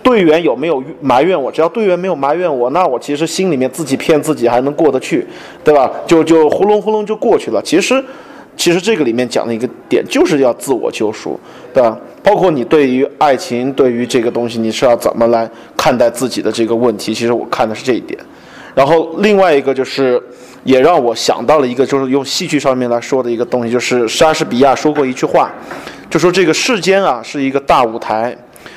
[0.02, 1.52] 队员有没有埋怨我？
[1.52, 5.28] 只要队员没有埋怨我，那我其实心里面自己骗自己还能过得去，
[5.66, 5.92] 对吧？
[6.08, 7.62] 就就呼隆呼隆就过去了。
[7.62, 8.02] 其实。
[8.56, 11.40] 其实这个里面讲的一个点就是要自我救赎，
[11.74, 11.98] 对吧？
[12.22, 17.14] 包括你对于爱情，对于这个东西，你是要怎么来看待自己的这个问题？
[17.14, 18.18] 其实我看的是这一点。
[18.76, 20.22] 然后另外一个就是，
[20.64, 25.52] 也让我想到了一个，就是用戏剧上面来说的一个东西，就是莎士比亚说过一句话，
[26.10, 28.36] 就说这个世间啊是一个大舞台，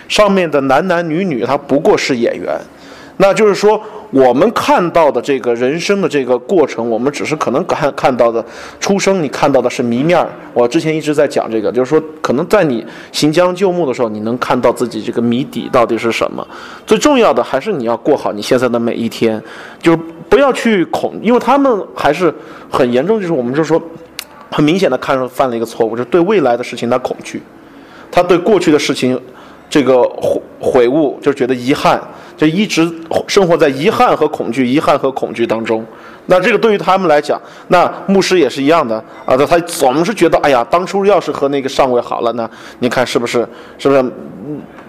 [0.09, 2.59] 上面的男男女女他不过是演员，
[3.18, 3.80] 那就是说。
[4.16, 8.42] 我们看到的这个人生的这个过程，我们只是可能看看到的
[8.80, 10.26] 出生，你看到的是谜面儿。
[10.54, 16.46] 我之前一直在讲这个，就是说，可能在你行将就木的时候，你能看到自己这个谜底到底是什么。
[16.86, 19.42] 最重要的还是你要过好你现在的每一天，
[19.82, 19.98] 就是
[20.30, 22.34] 不要去恐，因为他们还是
[22.70, 23.78] 很严重，就是我们就说，
[24.50, 27.42] 很明显的看出犯了一个错误，就是对未来的事情他恐惧，
[28.10, 29.20] 他对过去的事情
[29.68, 32.00] 这个悔悔悟，就觉得遗憾。
[32.36, 32.86] 就一直
[33.26, 35.82] 生活在遗憾和恐惧、遗憾和恐惧当中。
[36.26, 39.34] 那这个对于他们来讲，那牧师也是一样的啊。
[39.34, 42.46] 他他总是觉得，哎呀，当初要是和那个上尉好了呢？
[42.80, 43.48] 你看是不是？
[43.78, 44.04] 是不是？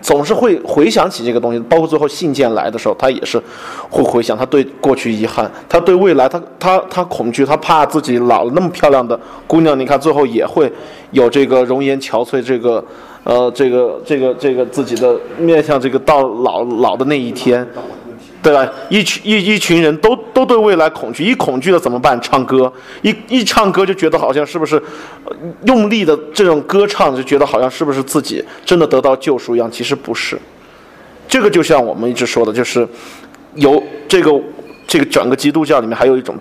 [0.02, 3.42] 总是会回想起这个东西，包括最后信件来的时候，他也是
[3.90, 9.18] 会回想他对过去遗憾，他对未来他他他恐惧，他怕自己老了那么漂亮的
[9.48, 10.70] 姑娘，你看最后也会
[11.12, 12.84] 有这个容颜憔悴，这个
[13.28, 17.68] 呃这个这个这个自己的面向这个到老老的那一天。
[18.40, 18.72] 对吧？
[18.88, 22.18] 一群一一群人都都对未来恐惧，一恐惧了怎么办？
[22.22, 22.72] 唱歌，
[23.02, 24.82] 一一唱歌就觉得好像是不是
[25.66, 29.70] 用力的这种歌唱，就觉得好像是不是自己真的得到救赎一样？
[29.70, 30.40] 其实不是。
[31.28, 32.88] 这个就像我们一直说的，就是
[33.56, 34.32] 有这个
[34.86, 36.38] 这个整个基督教里面还有一种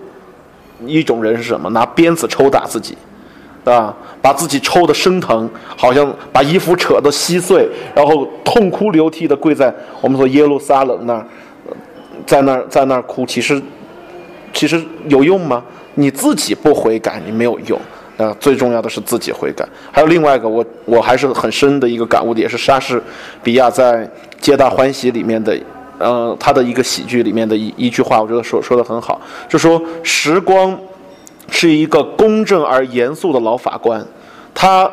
[0.85, 1.69] 一种人是什么？
[1.71, 2.95] 拿鞭子抽打自己，
[3.69, 11.25] 啊，把自己抽得生疼，好像把衣服扯得稀碎，然后痛哭流涕的跪在我们说耶路撒冷那儿，
[12.25, 13.25] 在那儿在那儿哭。
[13.25, 13.61] 其实
[14.53, 15.63] 其实有用吗？
[15.95, 17.79] 你自己不悔改，你没有用。
[18.17, 19.63] 啊，最重要的是自己悔改。
[19.91, 22.99] 还有另外一个，我我还是很深的一个感悟的，也是莎士
[23.43, 24.03] 比亚在
[24.41, 25.55] 《皆大欢喜》里面的，
[25.99, 30.75] 呃，他的一个喜剧里面的一一句话，我觉得说说的很好，就说时光
[31.49, 34.05] 是一个公正而严肃的老法官，
[34.53, 34.89] 他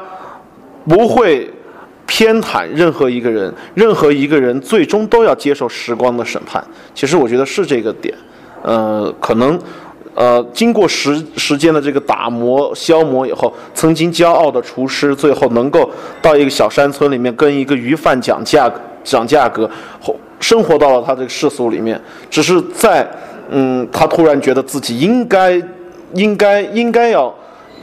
[0.88, 1.50] 不会
[2.06, 6.64] 偏袒任何一个人，任何一个人最终都要接受时光的审判。
[6.94, 8.14] 其实我觉得是这个点，
[8.62, 9.58] 呃，可能。
[10.16, 15.90] 呃，经过时时间的这个打磨、消磨以后，曾经骄傲的厨师，最后能够
[16.22, 19.68] 到一个小山村里面跟一个鱼贩讲价讲价格，
[20.38, 22.00] 生活到了他这个世俗里面。
[22.30, 23.04] 只是在，
[23.50, 25.60] 嗯，他突然觉得自己应该、
[26.14, 27.34] 应该、应该要。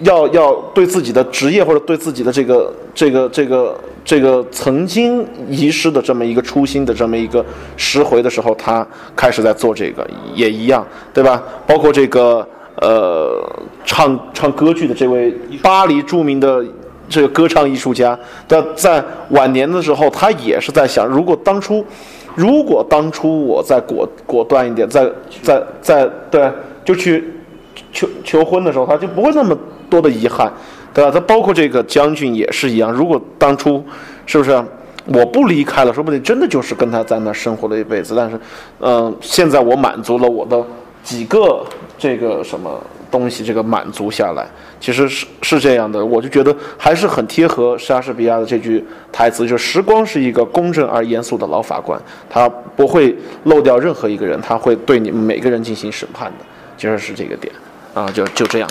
[0.04, 7.46] 要要对自己的职业或者对自己的这个这个这个这个曾经遗失的这么一个初心的这么一个
[7.78, 11.44] 拾回的时候，他开始在做这个，也一样，对吧？
[11.68, 13.48] 包括这个呃
[13.86, 16.66] 唱唱歌剧的这位巴黎著名的
[17.08, 18.18] 这个歌唱艺术家，
[18.48, 21.86] 在在晚年的时候，他也是在想，如果当初
[22.34, 25.08] 如果当初我再果果断一点，再
[25.44, 26.52] 再再对，
[26.84, 27.24] 就去
[27.92, 29.58] 求求婚的时候，他就不会那么。
[29.92, 30.50] 多的遗憾，
[30.94, 31.12] 对吧？
[31.12, 32.90] 他包括这个将军也是一样。
[32.90, 33.84] 如果当初，
[34.26, 34.52] 是不是
[35.08, 38.16] 我不离开了，说不定真的就是跟他在那生活了一辈子。
[38.16, 38.40] 但是，
[38.80, 40.66] 嗯，现在我满足了我的
[41.04, 41.66] 几个
[41.98, 44.48] 这个什么东西，这个满足下来，
[44.80, 46.06] 其实是是这样的。
[46.06, 53.14] 我就觉得还是很贴合莎士比亚的这句台词，就是时光是一个公正而严肃的老法官，他不会
[53.44, 56.46] 漏掉任何一个人，他会对你们每个人进行审判的。
[56.78, 57.54] 其实是这个点
[57.94, 58.70] 啊，就就这样。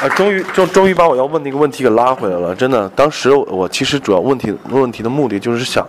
[0.00, 2.88] 啊，终于就终于把我要问那个问题给拉回来了，真的。
[2.90, 5.86] 当时我其实主要问题问题的目的就是想，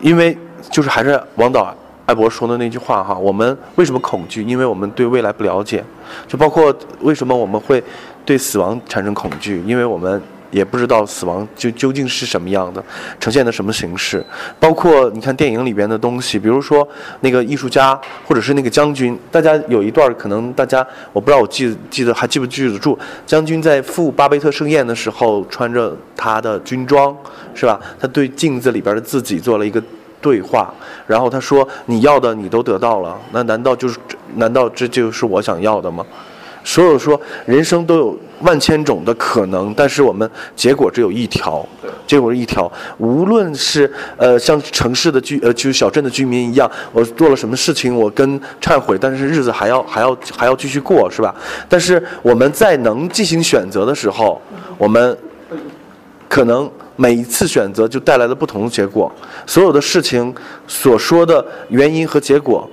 [0.00, 0.36] 因为
[0.70, 1.74] 就是还是王导
[2.06, 4.42] 艾博说的那句话哈，我们为什么恐惧？
[4.42, 5.84] 因为我们对未来不了解，
[6.26, 7.82] 就包括为什么我们会
[8.24, 10.22] 对死亡产生恐惧，因为我们。
[10.50, 12.82] 也不知道死亡就究竟是什么样的，
[13.20, 14.24] 呈现的什么形式。
[14.58, 16.86] 包括你看电影里边的东西，比如说
[17.20, 19.18] 那个艺术家，或者是那个将军。
[19.30, 27.16] 大家有一段可能大家我不知道我记记得还记不记得住，将军在赴巴贝特盛宴的时候穿着他的军装，
[27.54, 27.80] 是吧？
[27.98, 29.82] 他对镜子里边的自己做了一个
[30.20, 30.72] 对话，
[31.06, 33.98] 然后他说：“你要的你都得到了，那难道就是
[34.36, 36.04] 难道这就是我想要的吗？”
[36.66, 41.64] 所有说人生都有万千种的可能，但是我们结果只有一条，
[42.08, 42.70] 结果是一条。
[42.98, 51.32] 无论是呃像城市的居呃就是小镇的居民一样，我做了什么事情，我跟忏悔，但是日子还要还要还要继续过，是吧？
[51.68, 54.42] 但是我们在能进行选择的时候，
[54.76, 55.16] 我们
[56.28, 59.10] 可能每一次选择就带来了不同的结果。
[59.46, 60.34] 所有的事情
[60.66, 62.68] 所说的原因和结果，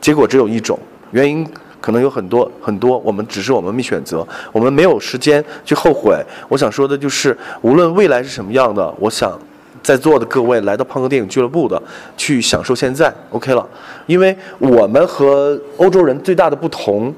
[0.00, 0.76] 结果只有一种
[1.12, 1.48] 原因。
[1.80, 6.20] 可能有很多很多，我们只是我们没选择，我们没有时间去后悔。
[6.48, 9.38] 我想说的就是，无论未来是什么样的，我想
[9.82, 11.80] 在座的各位来到胖哥电影俱乐部的，
[12.16, 13.64] 去享受现在，OK 了。
[14.06, 17.14] 因为我们和欧洲人最大的不同，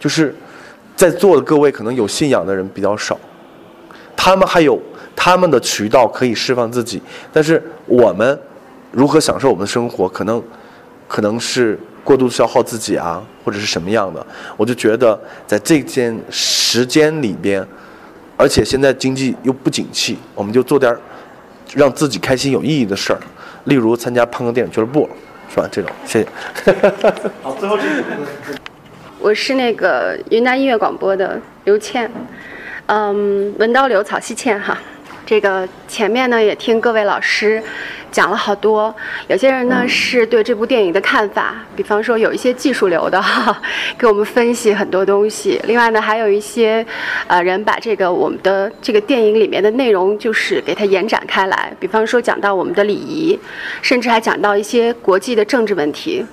[0.00, 0.34] 就是
[0.96, 3.16] 在座的各位可能有信仰的人比较少，
[4.16, 4.76] 他们还有
[5.14, 7.00] 他们的渠道可以释放自己，
[7.32, 8.38] 但是我们
[8.90, 10.42] 如何享受我们的生活，可能
[11.06, 11.78] 可能是。
[12.04, 14.24] 过度消耗自己啊，或者是什么样的？
[14.56, 17.66] 我就觉得在这件时间里边，
[18.36, 20.94] 而且现在经济又不景气，我们就做点
[21.74, 23.18] 让自己开心、有意义的事儿，
[23.64, 25.08] 例如参加胖哥电影俱乐部，
[25.48, 25.66] 是吧？
[25.72, 26.28] 这种，谢谢。
[27.42, 28.02] 好，最后这个。
[29.18, 32.10] 我是那个云南音乐广播的刘倩，
[32.86, 34.78] 嗯，文刀刘草溪倩哈。
[35.24, 37.62] 这个前面呢也听各位老师。
[38.14, 38.94] 讲了好多。
[39.26, 43.60] 有些人呢是对这部电影的看法，比方说有一些技术流的哈，
[43.98, 45.60] 给我们分析很多东西。
[45.64, 46.86] 另外呢，还有一些
[47.26, 53.36] 呃人把这个我们的这个电影里面的内容，就是给它延展开来，比方说讲到我们的礼仪，
[53.82, 56.24] 甚至还讲到一些国际的政治问题。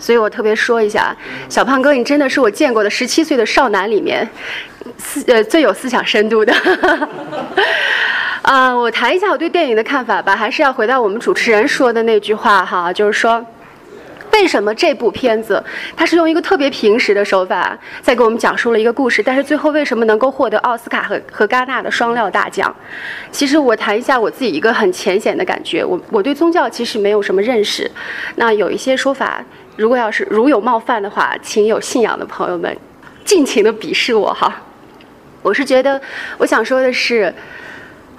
[0.00, 1.16] 所以我特别说一下，
[1.48, 4.28] 小胖哥，你真的是我见过的十七岁的少男里面，
[4.98, 6.52] 思呃最有思想深度的。
[8.42, 13.44] 啊，我谈一下我对电影的看法吧，还是要回到我们主持人说的那句话哈，就是说，
[14.32, 15.62] 为什么这部片子
[15.96, 22.74] 它是用一个特别平实的手法在给我们讲述了一个故事，但是最后为什么能够获得奥斯卡和和戛纳的双料大奖？
[23.30, 27.88] 其实我谈一下我自己一个很浅显的感觉，我我对宗教其实没有什么认识，
[28.34, 29.42] 那有一些说法。
[29.76, 32.76] 如果要是如有冒犯的话，请有信仰的朋友们
[33.24, 34.52] 尽情的鄙视我哈。
[35.42, 36.00] 我是觉得，
[36.38, 37.32] 我想说的是，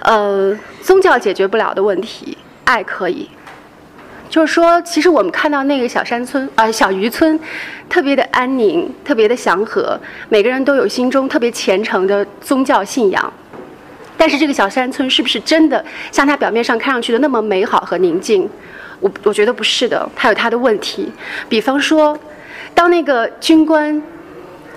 [0.04, 3.28] 呃，宗教解决不了的问题，爱可以。
[4.28, 7.38] 就是说，其实我们看到那个小山村啊，小渔村，
[7.88, 9.98] 特别的安宁，特别的祥和，
[10.28, 13.32] 每个人都有心中特别虔诚的宗教信仰。
[14.16, 15.82] 但是这个小山村是不是真的
[16.12, 18.48] 像它表面上看上去的那么美好和宁静？
[19.00, 21.10] 我我觉得不是的，它有它的问题。
[21.48, 22.18] 比方说，
[22.74, 24.02] 当那个军官，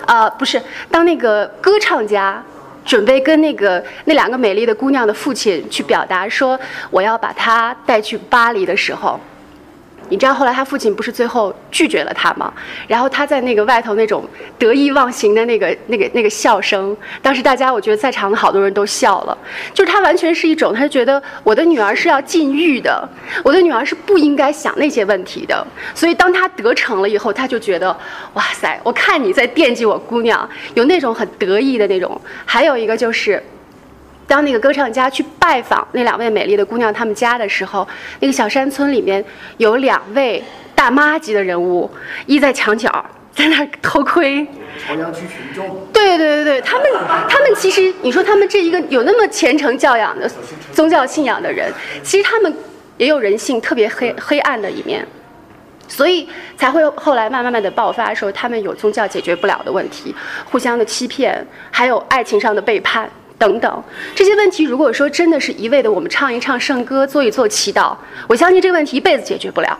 [0.05, 2.41] 啊，不是，当那个歌唱家
[2.87, 6.59] 准备跟那个那两个美丽的姑娘的父亲去表达说
[6.89, 9.19] 我要把她带去巴黎的时候。
[10.09, 12.53] 你知道后来他父亲不是最后拒绝了他吗？
[12.87, 14.23] 然后他在那个外头那种
[14.57, 19.37] 得意忘形的那个、那个、那个笑声，当时大家我觉得在场的好多人都笑了。
[19.73, 23.07] 就是他完全是一种，他觉得我的女儿是要禁欲的，
[23.43, 25.65] 我的女儿是不应该想那些问题的。
[25.93, 27.95] 所以当他得逞了以后，他就觉得
[28.33, 32.19] 哇塞，我看你在惦记我姑娘，有那种很得意的那种。
[32.45, 33.43] 还有一个就是。
[34.27, 37.87] 当那个歌唱家去拜访那两位美丽的姑娘他们家的时候，
[38.19, 39.23] 那个小山村里面
[39.55, 40.43] 有两位
[40.75, 41.89] 大妈级的人物，
[42.25, 44.45] 一在墙角在那儿偷窥。
[44.85, 45.87] 朝阳区群众。
[45.93, 46.87] 对对对对，他们
[47.29, 50.29] 他们其实你说他们这一个有那么虔诚教养的
[50.73, 51.71] 宗教信仰的人，
[52.03, 52.53] 其实他们
[52.97, 55.07] 也有人性特别黑黑暗的一面，
[55.87, 60.13] 所以才会后来慢慢慢的爆发说他们有宗教解决不了的问题，
[60.45, 63.09] 互相的欺骗，还有爱情上的背叛。
[63.37, 63.83] 等等
[64.15, 67.95] 这些问题，如果说真的是一味的我们唱一唱圣歌，做一做祈祷，
[68.27, 69.77] 我相信这个问题一辈子解决不了。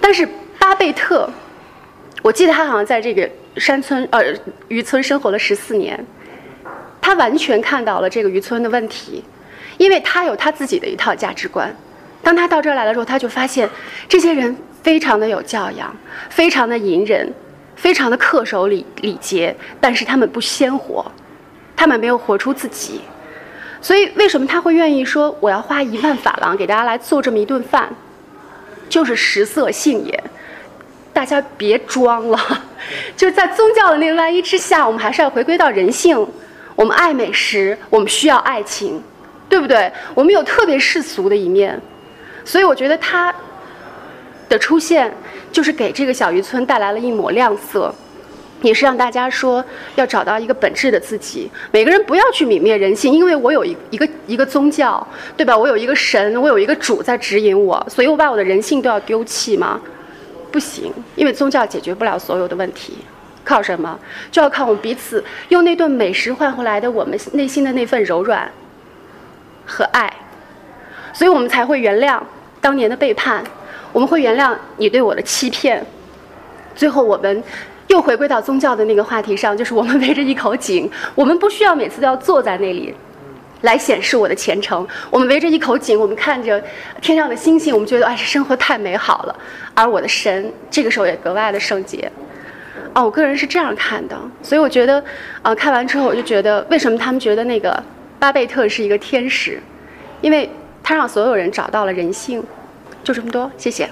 [0.00, 0.28] 但是
[0.58, 1.28] 巴贝特，
[2.22, 4.22] 我记得他好像在这个山村呃
[4.68, 6.04] 渔村生活了十四年，
[7.00, 9.24] 他完全看到了这个渔村的问题，
[9.78, 11.74] 因为他有他自己的一套价值观。
[12.22, 13.68] 当他到这儿来的时候，他就发现
[14.08, 15.94] 这些人非常的有教养，
[16.28, 17.32] 非常的隐忍，
[17.76, 21.04] 非常的恪守礼礼节，但是他们不鲜活。
[21.76, 23.00] 他们没有活出自己，
[23.80, 27.88] 所以为什么他会愿意说我要花一万法郎给大家来做这么一顿饭？
[28.88, 30.24] 就是食色性也，
[31.12, 32.38] 大家别装了，
[33.16, 36.24] 就是在宗教的那个外衣之下，我们还是要回归到人性。
[36.76, 39.02] 我们爱美食，我们需要爱情，
[39.48, 39.90] 对不对？
[40.14, 41.80] 我们有特别世俗的一面，
[42.44, 43.34] 所以我觉得他
[44.48, 45.12] 的出现
[45.50, 47.94] 就是给这个小渔村带来了一抹亮色。
[48.64, 51.50] 也是让大家说要找到一个本质的自己。
[51.70, 55.06] 每个人不要去泯灭人性，因为我有一一个一个宗教，
[55.36, 55.56] 对吧？
[55.56, 59.80] 我有一个神，我有一个主在指引我，所以我把我的人性都要丢弃吗？
[60.50, 62.98] 不行，因为宗教解决不了所有的问题。
[63.44, 63.98] 靠什么？
[64.32, 68.50] 就要靠我们彼此用那顿美食换回来的我们内心的那份柔软
[69.66, 70.10] 和爱，
[71.12, 72.18] 所以我们才会原谅
[72.60, 73.44] 当年的背叛，
[73.92, 75.84] 我们会原谅你对我的欺骗，
[76.74, 77.42] 最后我们。
[77.94, 82.92] 又回归到宗教的那个话题上，就是我们围着一口井，我们不需要每次都要坐在那里，
[83.60, 84.84] 来显示我的虔诚。
[85.10, 86.60] 我们围着一口井，我们看着
[87.00, 89.36] 天上的星星，我们觉得哎，这生活太美好了。
[89.74, 92.10] 而我的神这个时候也格外的圣洁。
[92.94, 95.02] 哦，我个人是这样看的，所以我觉得，
[95.42, 97.80] 呃，看完之后我就觉得，为什么他们觉得那个
[98.18, 99.60] 巴贝特是一个天使？
[100.20, 100.50] 因为
[100.82, 102.42] 他让所有人找到了人性。
[103.04, 103.88] 就这么多，谢谢。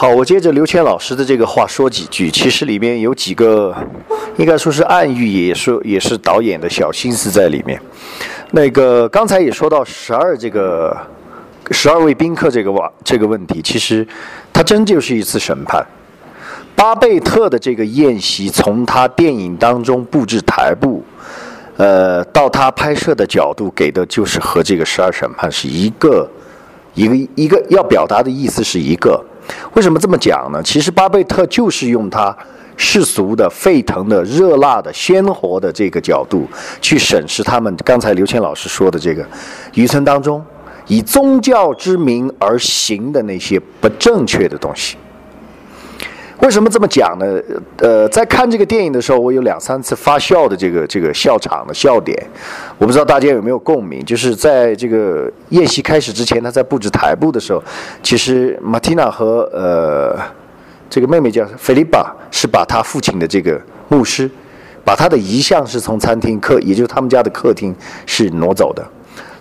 [0.00, 2.30] 好，我接着刘谦老师的这个话说几句。
[2.30, 3.74] 其实里面有几个，
[4.36, 7.82] 应该说是暗喻，也说也是导演的小心思在里面。
[8.52, 10.96] 那个刚才也说到十二这个
[11.72, 14.06] 十二位宾客这个问这个问题，其实
[14.52, 15.84] 它真就是一次审判。
[16.76, 21.02] 巴贝特的这个宴席，从他电影当中布置台布，
[21.76, 26.30] 呃，到他拍摄的角度给的就是和这个十二审判是一个
[26.94, 29.20] 一个一个要表达的意思是一个。
[29.74, 30.62] 为什么这么讲呢？
[30.62, 32.36] 其实巴菲特就是用他
[32.76, 36.46] 世俗的、沸腾的、热辣的、鲜活的这个角度
[36.80, 39.26] 去审视他们刚才刘谦老师说的这个
[39.74, 40.44] 渔村当中
[40.86, 44.96] 以宗教之名而行的那些不正确的东西。
[46.40, 47.26] 为什么这么讲呢？
[47.78, 52.16] 呃，在看这个电影的时候，我有两三次发笑的这个这个笑场的笑点，
[52.78, 54.04] 我不知道大家有没有共鸣。
[54.04, 57.60] 就是在这个宴席开始之前，他在布置台布的时候，
[58.04, 60.16] 其实马蒂娜和呃
[60.88, 64.30] 这个妹妹叫菲利巴，是把他父亲的这个牧师，
[64.84, 67.74] 把他的遗像是从餐厅客，也就是他们家的客厅
[68.06, 68.86] 是挪走的。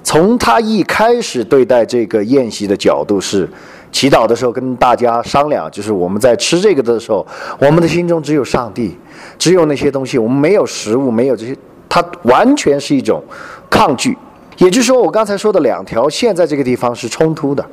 [0.03, 3.47] 从他一开始对待这个宴席的角度是。
[3.91, 7.25] 祈祷的时候跟大家商量，就是我们在吃这个的时候，
[7.59, 8.95] 我们的心中只有上帝，
[9.37, 11.55] 只有那些东西，我们没有食物，没有这些，
[11.87, 13.23] 它完全是一种
[13.69, 14.17] 抗拒。
[14.57, 17.65] 也就是说，我刚才说的两条线在这个地方是冲突的。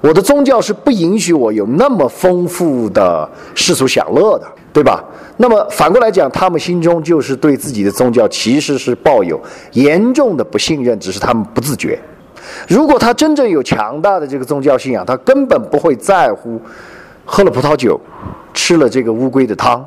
[0.00, 5.02] 我的宗教是不允许我有那么丰富的世俗享乐的，对吧？
[5.36, 9.40] 那么反过来讲，他们心中就是对自己的宗教其实是抱有
[9.74, 11.96] 严重的不信任，只是他们不自觉。
[12.68, 16.60] 如果他真正有强大的这个宗教信仰，他根本不会在乎
[17.24, 18.00] 喝了葡萄酒，
[18.52, 19.84] 吃了这个乌龟的汤。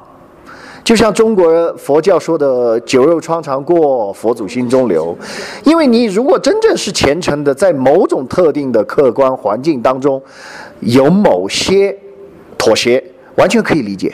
[0.84, 5.18] 就像中国佛教说的“酒肉穿肠过，佛祖心中留”。
[5.66, 10.22] 因为你如果真正是虔诚的，在某种特定的客观环境当中，
[10.82, 11.98] 有某些
[12.56, 13.04] 妥协，
[13.36, 14.14] 完全可以理解，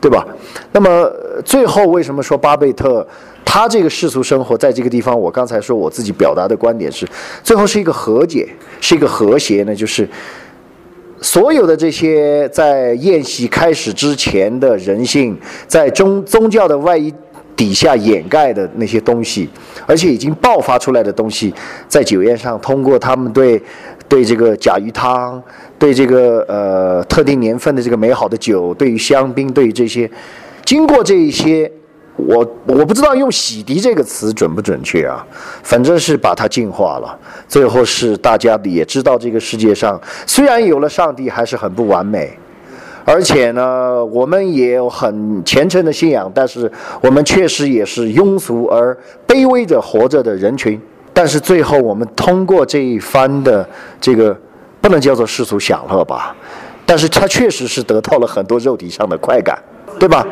[0.00, 0.26] 对吧？
[0.72, 1.08] 那么
[1.44, 3.06] 最后为什么说巴贝特？
[3.52, 7.04] 他这个世俗生活在这个地方，我刚才说我自己表达的观点是，
[7.42, 8.48] 最后是一个和解，
[8.80, 10.08] 是一个和谐呢，就是
[11.20, 15.36] 所有的这些在宴席开始之前的人性，
[15.66, 17.12] 在宗宗教的外衣
[17.56, 19.48] 底下掩盖的那些东西，
[19.84, 21.52] 而且已经爆发出来的东西，
[21.88, 23.60] 在酒宴上通过他们对
[24.08, 25.42] 对这个甲鱼汤，
[25.76, 30.08] 对这个呃特定年份的这个美好的酒，对于香槟，对于这些，
[30.64, 31.68] 经过这一些。
[32.26, 35.24] 我我不知道用“洗涤”这个词准不准确啊，
[35.62, 37.18] 反正是把它净化了。
[37.48, 42.36] 最后是大家也知道，这个世界上虽然有了上帝，还是很不完美。
[43.04, 48.96] 而且呢，我们也有很虔诚的信仰，但是我们确实也是庸俗而
[49.26, 50.80] 卑微着活着的人群。
[51.12, 53.68] 但是最后，我们通过这一番的
[54.00, 54.36] 这个，
[54.80, 56.36] 不能叫做世俗享乐吧，
[56.86, 59.58] 但是他确实是得到了很多肉体上的快感，
[59.98, 60.24] 对吧？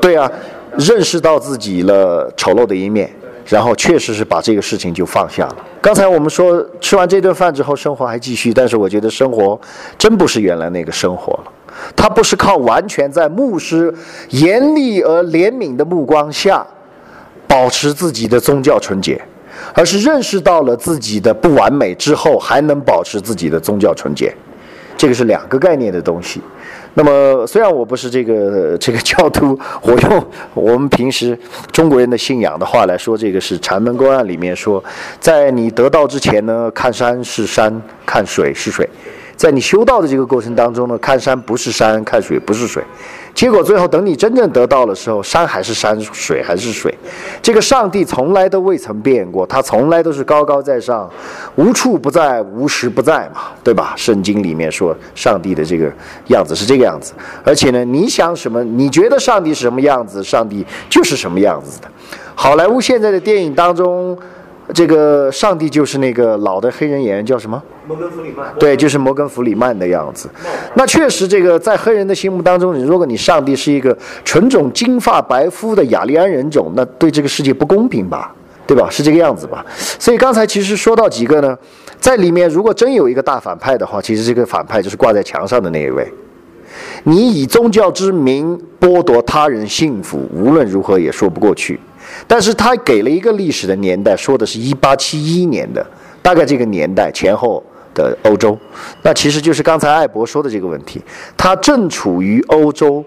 [0.00, 0.30] 对啊。
[0.78, 3.10] 认识到自己了丑陋的一面，
[3.46, 5.56] 然后确实是把这个事情就放下了。
[5.80, 9.60] 刚才我们说吃完这顿饭之后，生活还继续，但是我觉得生活
[9.98, 11.52] 真不是原来那个生活了。
[11.96, 13.92] 他不是靠完全在牧师
[14.30, 16.64] 严厉而怜悯的目光下
[17.48, 19.20] 保持自己的宗教纯洁，
[19.74, 24.34] 而是认识到了自己的不完美之后，还能保持自己的宗教纯洁。
[24.96, 26.40] 这个是两个概念的东西。
[26.94, 31.38] 那么，虽然我不是这个 这个教徒，我用我们平时
[31.70, 34.82] 中国人的信仰的话来说，这个是禅门公案里面说，
[35.18, 38.88] 在你得道之前呢，看山是山，看水是水。
[39.42, 42.80] 在你修道的这个过程当中呢，看山不是山，看水不是水，
[43.34, 46.96] 结果最后等你真正得到的时候，山还是山，水还是水。
[47.42, 51.10] 这个上帝从来都未曾变过，他从来都是高高在上，
[51.56, 53.94] 无处不在，无时不在嘛，对吧？
[53.96, 55.92] 圣经里面说上帝的这个
[56.28, 57.12] 样子是这个样子，
[57.42, 61.88] 而且呢，你想什么，你觉得上帝是什么样子，上帝就是什么样子的。
[62.36, 64.16] 好莱坞现在的电影当中。
[64.72, 67.62] 这个上帝就是那个老的黑人演员叫什么？
[67.86, 68.54] 摩根·弗里曼。
[68.58, 70.28] 对，就是摩根·弗里曼的样子。
[70.74, 78.34] 那确实，这个在黑人的心目当中，如果你上帝是一个纯种金发白肤的雅利安人种，那对这个世界不公平吧？
[78.66, 78.88] 对吧？
[78.88, 79.64] 是这个样子吧？
[79.76, 81.58] 所以刚才其实说到几个呢，
[81.98, 86.10] 在里面如果真有一个大反派的话，其实这个反派就是挂在墙上的那一位。
[87.04, 91.78] 你以宗教之名剥夺他人幸福，无论如何也说不过去。
[92.32, 95.86] 但是他给了一个历史的年代，说的是一八七一年的，
[96.22, 97.62] 大概这个年代前后
[97.92, 98.58] 的欧洲，
[99.02, 100.98] 那其实就是刚才艾博说的这个问题，
[101.36, 103.04] 他正处于欧洲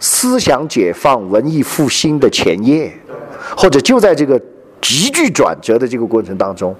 [0.00, 2.90] 思想解放、文艺复兴的前夜，
[3.54, 4.40] 或者就在这个
[4.80, 6.74] 急剧转折的这个过程当中，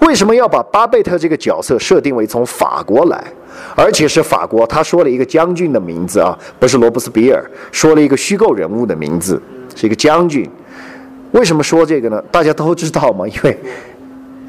[0.00, 3.24] 为什么要把巴贝特这个角色设定为从法国来，
[3.74, 4.66] 而且是法国？
[4.66, 9.40] 他说了一个将军的名字啊，不是罗伯斯比尔，说了一个虚构人物的名字，
[9.74, 10.46] 是一个将军。
[11.32, 12.22] 为什么说这个呢？
[12.30, 13.26] 大家都知道嘛？
[13.26, 13.56] 因为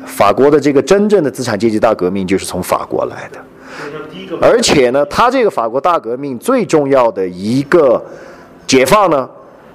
[0.05, 3.39] 法国的这个真正的资产阶级大革命就是从法国来的，
[4.41, 8.03] 而且呢，他这个法国大革命最重要的一个
[8.65, 9.29] 解放呢，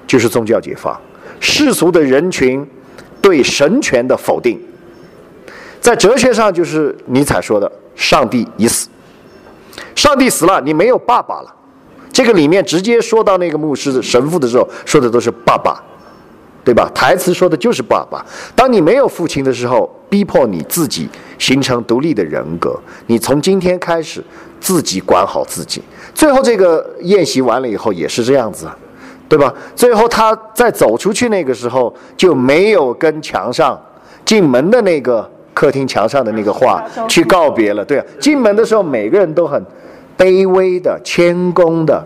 [0.07, 1.01] 就是宗教解放，
[1.39, 2.67] 世俗的人群
[3.23, 4.61] 对神权的否定，
[5.81, 8.89] 在哲学上就是尼采说的“上帝已死”，
[9.95, 11.55] 上帝死了，你没有爸爸了。
[12.11, 15.81] 这个里面直接说到那个牧师神父的时候，说的都是爸爸，
[16.67, 16.91] 对吧？
[16.93, 18.27] 台词说的就是爸爸。
[18.57, 21.09] 当你没有父亲的时候，逼迫你自己
[21.39, 22.77] 形成独立的人格。
[23.07, 24.21] 你从今天开始
[24.61, 25.81] 自己管好自己。
[26.13, 28.67] 最后这个宴席完了以后也是这样子，
[29.29, 29.55] 对吧？
[29.77, 33.81] 最后他在走出去那个时候就没有跟墙上
[34.25, 37.85] 进门的那个客厅墙上的那个画去告别了。
[37.85, 39.65] 对啊，进门的时候每个人都很
[40.19, 42.05] 卑微的、谦恭的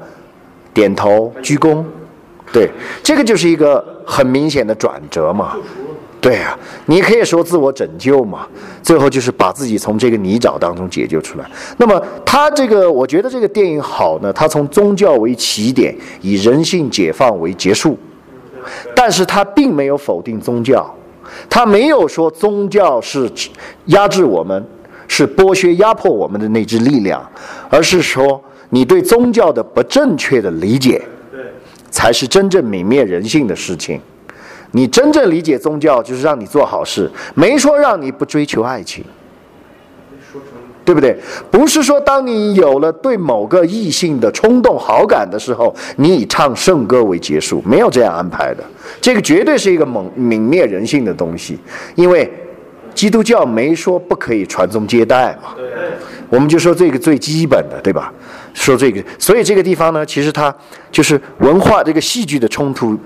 [0.75, 1.83] 点头鞠躬。
[2.53, 2.71] 对，
[3.03, 5.57] 这个就是一个很明显的转折嘛。
[6.21, 8.47] 对啊，你可以说自我拯救嘛，
[8.83, 11.51] 最后就是把自己从这个泥沼当中解救出来。
[11.79, 17.97] 那么他这个，我觉得这个电影好呢，他从宗教为起点，以人性解放为结束，
[18.95, 20.95] 但是他并没有否定宗教，
[21.49, 23.31] 他没有说宗教是
[23.87, 24.63] 压制我们，
[25.09, 27.27] 是剥削压迫我们的那支力量，
[27.71, 28.39] 而是说
[28.69, 31.01] 你对宗教的不正确的理解，
[31.91, 34.01] 才是真正泯灭人性的事情。
[34.73, 39.05] 你真正理解宗教，就是让你做好事，没说让你不追求爱情，
[40.85, 41.17] 对不对？
[41.51, 48.63] 不是说当你有了对某个异性的冲动好感的时候，你以唱圣歌为结束，没有这样安排的。
[49.01, 51.59] 这个绝对是一个泯泯灭人性的东西，
[51.97, 52.33] 因为
[52.95, 55.57] 基督教没说不可以传宗接代嘛。
[56.31, 58.11] 我们就说这个最基本的，对吧？
[58.55, 60.55] 说这个，所以这个地方呢，其实它
[60.91, 62.99] 就是文化这个戏剧的冲突。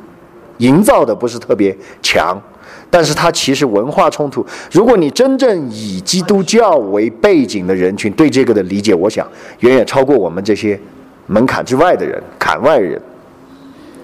[0.59, 2.41] 营造的不是特别强，
[2.89, 4.47] 但是它其实文化冲突。
[4.71, 9.27] 如果你真正以基督教为背景的人群对这个的理解，我想
[9.59, 10.79] 远远超过我们这些
[11.27, 13.03] 门槛之外的人、坎外人，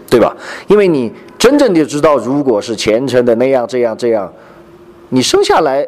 [0.08, 0.36] 对吧？
[0.66, 4.30] 因为你真正的知道，如果是虔诚的那样、这样、这样，
[5.10, 5.86] 你生下来，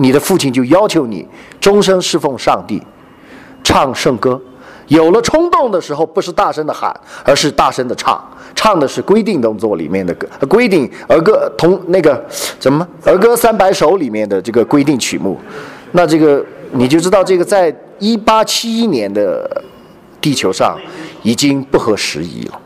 [0.00, 1.26] 你的父亲就要求你
[1.60, 2.80] 终身侍奉上帝，
[3.62, 4.40] 唱圣歌。
[4.86, 8.18] 有了冲动的时候，不是大声的喊，而是大声的唱。
[8.54, 12.24] 唱的是规定动作里面的歌，规定儿歌同那个
[12.58, 15.38] 什么儿歌三百首里面的这个规定曲目。
[15.92, 19.62] 那这个你就知道，这个在一八七一年的
[20.20, 20.78] 地球上
[21.22, 22.60] 已经不合时宜了。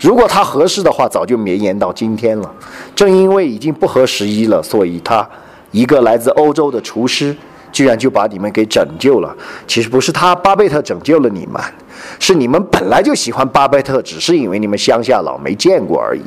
[0.00, 2.54] 如果它合适的话，早就绵延到今天了。
[2.94, 5.28] 正因为已经不合时宜了，所以他
[5.76, 7.36] 一个来自欧洲的厨师。
[7.72, 9.36] 居然就把你们给拯救了。
[9.66, 11.60] 其实不是他巴贝特拯救了你们，
[12.18, 16.22] 是你们本来就喜欢巴贝特，只是因为你们乡下老没见过而已。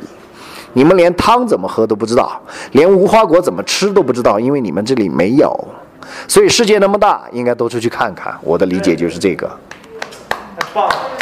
[0.74, 2.40] 你们连汤怎么喝都不知道，
[2.70, 5.68] 连无花果怎么吃都不知道，因为你们这里没有。
[6.28, 8.32] 所以世界那么大，应该多出去看看。
[8.42, 9.50] 我的理解就是这个。
[10.56, 11.19] 太棒了！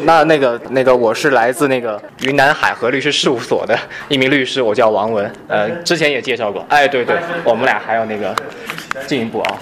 [0.00, 3.76] 那那个那个，我是来自那个云南海河律师事务所的
[4.08, 6.64] 一名律师，我叫王文，呃，之前也介绍过。
[6.68, 8.34] 哎，对对，我们俩还有那个
[9.06, 9.58] 进一步啊。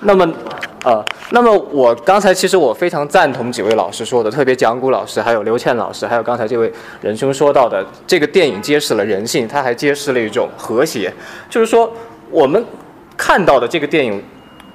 [0.00, 0.32] 那么，
[0.84, 11.12] 呃，那么我刚才其实我非常赞同几位老师说的，特别蒋谷老师，还有刘倩老师，还有刚才这位仁兄说到的，这个电影揭示了人性，它还揭示了一种和谐，
[11.50, 11.92] 就是说
[12.30, 12.64] 我们
[13.16, 14.22] 看到的这个电影。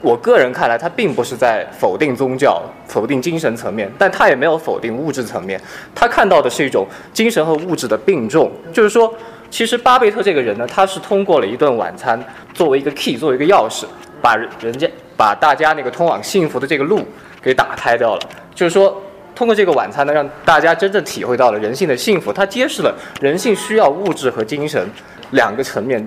[0.02, 5.62] 我个人看来，他并不是在否定宗教、否定精神层面，但他也没有否定物质层面。
[5.93, 9.14] 他看到的是一种精神和物质的并重，就是说，
[9.49, 12.20] 其实巴贝特这个人呢，他是通过了一顿晚餐
[12.54, 13.86] 作为一个 key，作为一个钥匙，
[14.22, 17.06] 把人家、把大家那个通往幸福的这个路
[17.41, 18.22] 给打开掉了。
[18.56, 18.99] 就是说，
[19.36, 22.34] 通过这个晚餐呢，让大家真正体会到了人性的幸福。
[22.34, 22.91] 他揭示了
[23.22, 24.89] 人性需要物质和精神
[25.32, 26.06] 两个层面。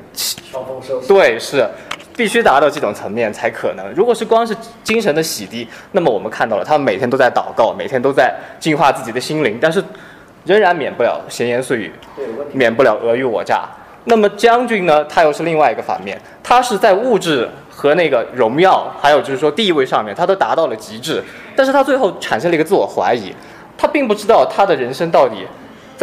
[1.07, 1.65] 对，是。
[2.17, 3.85] 必须达到这种层面才可能。
[3.95, 9.83] 如果是光是精神的洗涤，那么我们看到了，他们每天都在祷告，每天都在净化自己的心灵，但是
[10.45, 11.93] 仍然免不了闲言碎语，
[12.53, 13.69] 免不了尔虞我诈。
[14.05, 15.05] 那么将军呢？
[15.07, 21.23] 他又是另外一个反面，他是在物质和那个荣耀，还有就是说地位上面，他都达到了极致，
[21.57, 23.35] 但是他最后产生了一个自我怀疑，
[23.77, 25.47] 他并不知道他的人生到底。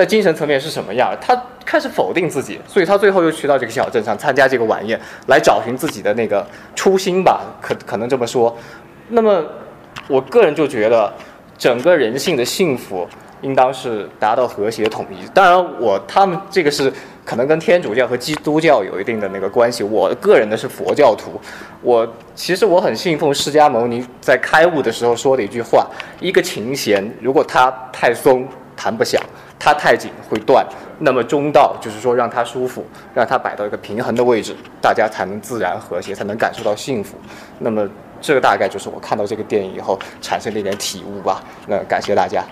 [0.02, 1.16] 在精神层面是什么样？
[1.22, 6.44] 他开始否定自己，所以他最后又去到这个小镇上参加这个晚宴，来找寻自己的那个
[6.76, 8.58] 初心吧，可可能这么说。
[9.10, 9.46] 那么，
[10.08, 11.14] 我个人就觉得，
[11.56, 13.08] 整个人性的幸福
[13.44, 15.24] 应当是达到和谐统一。
[15.36, 16.92] 当然，我他们这个是
[17.24, 19.84] 可能跟天主教和基督教有一定的那个关系。
[19.84, 21.40] 我个人的是佛教徒，
[21.84, 25.86] 我其实我很信奉释迦牟尼在开悟的时候说的一句话：
[26.20, 29.22] 一个琴弦如果它太松，弹不响。
[29.60, 30.66] 它太紧会断，
[31.00, 37.16] 那么中道就是说让它舒服，让它摆到一个平衡的位置，大家才能自然和谐，才能感受到幸福。
[37.60, 37.88] 那么
[38.20, 41.44] 这个大概就是我看到这个电影以后产生的一点体悟吧。
[41.68, 42.44] 那感谢大家。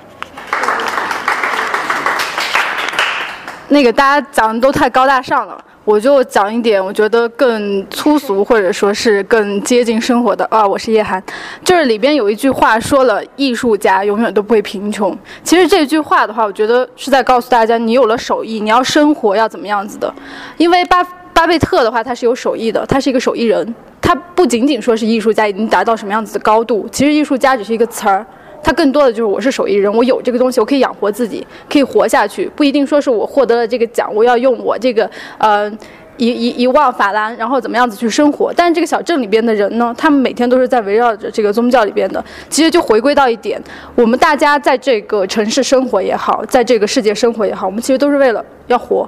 [3.70, 10.67] 那个大家讲的都太高大上了，我就讲一点我觉得更粗俗或者说是更接近生活的啊。
[10.67, 11.22] 我是叶涵，
[11.63, 15.15] 就是里边有一句话说了，艺术家永远都不会贫穷。
[15.43, 20.11] 其实这句话的话，我觉得是在告诉大家，你有了手艺，你要生活要怎么样子的。
[20.57, 28.26] 因为巴巴贝特的话，他是有手艺的，他是一个手艺人，他不仅仅说是艺术家已经达到什么样子的高度，其实艺术家只是一个词儿。
[28.64, 35.72] 它更多的就是我是手艺人，我有这个东西，我可以养活自己，可以活下去，不一定说是我获得了这个奖，我要用我这个呃
[36.18, 38.51] 一一一万法兰，然后怎么样子去生活。
[38.53, 42.24] 但是这个小镇里边的人呢，他们每天都是在围绕着这个宗教里边的。
[42.49, 43.62] 其实就回归到一点，
[43.95, 49.07] 我们大家在这个城市生活也好，在这个世界生活也好，我们其实都是为了要活。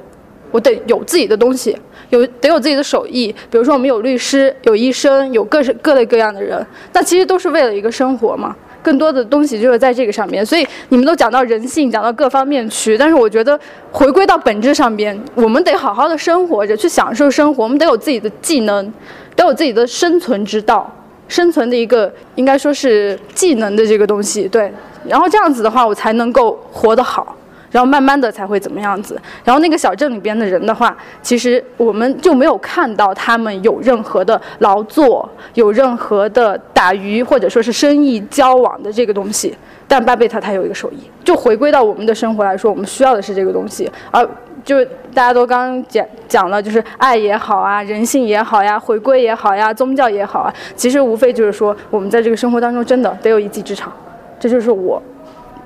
[0.52, 1.78] 我得有自己的东西，
[2.10, 3.34] 有得有自己的手艺。
[3.50, 8.54] 比如说，我们有律师，有医生，有各式各类各样的人，那其实都是为了一个生活嘛。
[8.82, 12.98] 更多的东西就是在这个上面，所以你们都讲到人性，讲到各方面去。
[12.98, 13.60] 但是我觉得
[13.92, 17.64] 回归到本质上边，我们得好好的生活着，去享受生活。
[17.64, 18.94] 我们得有自己的技能，
[19.36, 20.92] 得有自己的生存之道，
[21.28, 24.48] 生存的一个应该说是技能的这个东西。
[24.48, 24.72] 对，
[25.08, 27.36] 然后这样子的话，我才能够活得好。
[27.72, 29.20] 然后慢慢的才会怎么样子。
[29.44, 39.56] 然后那个小镇里边的人的话，其实我们就没有看到他们有任何的劳作，有任何的打鱼或者说是生意交往的这个东西。
[39.88, 43.92] 但巴贝特他有一个手艺，就回归到我们的生活来说，我们需要的是这个东西。
[44.10, 44.26] 而
[44.64, 53.92] 就大家都刚刚讲讲了，就是爱也好啊，人性也好呀，回归也好呀，宗教也好啊，其实无非就是说，我们在这个生活当中真的得有一技之长。
[54.40, 55.02] 这就是我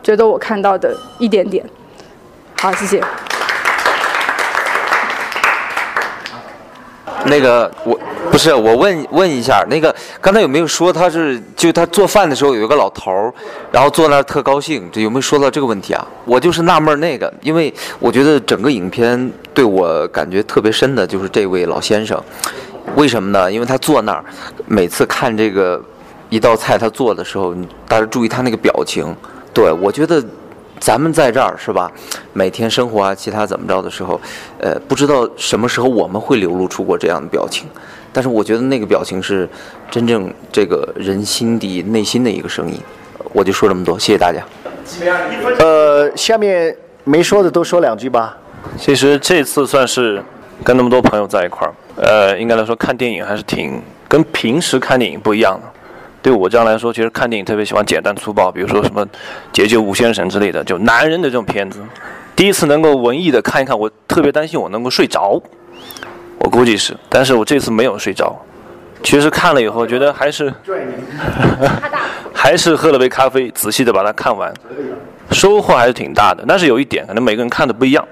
[0.02, 1.64] 觉得我看到的一点点。
[2.58, 3.04] 好，谢谢。
[7.28, 8.00] 那个我
[8.32, 13.34] 不是我问问一下，那个刚才有没有说他是就他做饭的时候有一个老头儿，
[13.72, 16.08] 然后坐那儿特高兴，这有没有说到这个问题啊？
[16.24, 22.22] 我就是纳闷那个，因为我觉得整个影片对我感觉特别深的就是这位老先生，
[22.96, 23.52] 为什么呢？
[23.52, 24.24] 因为他坐那儿，
[24.68, 25.82] 每次看这个
[26.30, 27.56] 一道菜他做的时候，
[27.88, 29.16] 大家注意他那个表情，
[29.54, 30.24] 对我觉得。
[30.80, 31.92] 咱们在这儿是吧？
[32.34, 34.20] 每天生活啊，其他怎么着的时候，
[34.60, 37.68] 呃，不知道什么时候我们会流露出过这样的表情。
[38.14, 39.48] 但是我觉得那个表情是
[39.92, 42.80] 真正这个人心底内心的一个声音。
[43.34, 44.42] 我就说这么多，谢谢大家。
[45.60, 46.74] 呃，下面
[47.04, 48.38] 没说的都说两句吧。
[48.78, 50.24] 其实这次算是
[50.64, 55.68] 跟那么多朋友在一块儿，呃，应该来说看电影还是挺跟平时看电影不一样的。
[56.26, 59.06] 对我这样来说，其实看电影特别喜欢简单粗暴，比如说什么
[59.54, 61.80] 《解救吴先生》之类的，就男人的这种片子。
[62.36, 65.40] 第一次能够文艺的看一看，我特别担心我能够睡着，
[66.40, 68.36] 我估计是，但是我这次没有睡着。
[69.04, 70.52] 其实看了以后，觉得还是，
[72.34, 74.52] 还是喝了杯咖啡，仔细的把它看完，
[75.30, 76.44] 收获还是挺大的。
[76.48, 78.04] 但是有一点，可能每个人看的不一样。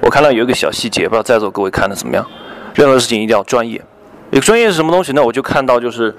[0.00, 2.24] 我看到有一个小细节，不知道在座各位看的怎么样。
[2.72, 3.82] 任何事情一定要专业。
[4.30, 5.20] 一个专业是什么东西呢？
[5.20, 6.14] 我就看到就是。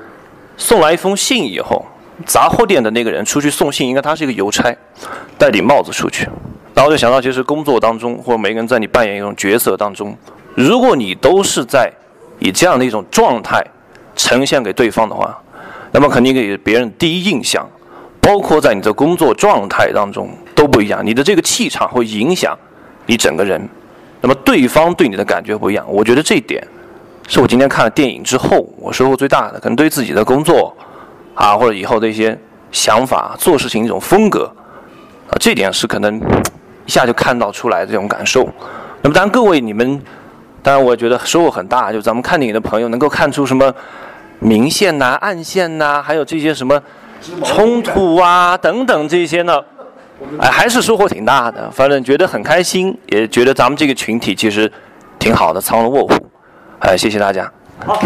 [0.60, 1.86] 送来一封信以后，
[2.26, 4.76] 杂货店的那个人出去送信，应该他是一个邮差，
[5.38, 6.28] 戴顶帽子出去。
[6.76, 10.16] 然后就想到，其实工作当中，或者每个人在你扮演一种角色当中，
[10.56, 11.90] 如果你都是在
[12.40, 13.66] 以这样的一种状态
[14.18, 15.42] 呈现给对方的话，
[15.92, 17.66] 那么肯定给别人第一印象，
[18.20, 21.02] 包括在你的工作状态当中都不一样。
[21.04, 22.56] 你的这个气场会影响
[23.06, 23.66] 你整个人，
[24.20, 25.86] 那么对方对你的感觉不一样。
[25.88, 26.62] 我觉得这一点。
[27.30, 30.76] 是我今天看了电影之后，我收获最大的，可能对自己的工作，
[31.36, 32.36] 啊，或者以后的一些
[32.72, 34.52] 想法、做事情一种风格，
[35.30, 36.20] 啊，这点是可能
[36.88, 38.50] 一下就看到出来的这种感受。
[39.04, 40.02] 那么，当然各位你们，
[40.64, 43.72] 当然我觉得收获很大，就咱们看电影的朋友能够看出什么
[44.40, 46.82] 明线呐、暗线呐，还有这些什么
[47.44, 49.62] 冲突啊等等这些呢，
[50.40, 51.70] 哎，还是收获挺大的。
[51.70, 54.72] 反正觉得很开心，也觉得咱们这个群体其实
[55.20, 56.16] 挺好的，藏龙卧虎。
[56.80, 57.52] 哎，谢谢大家。
[57.86, 58.02] 好。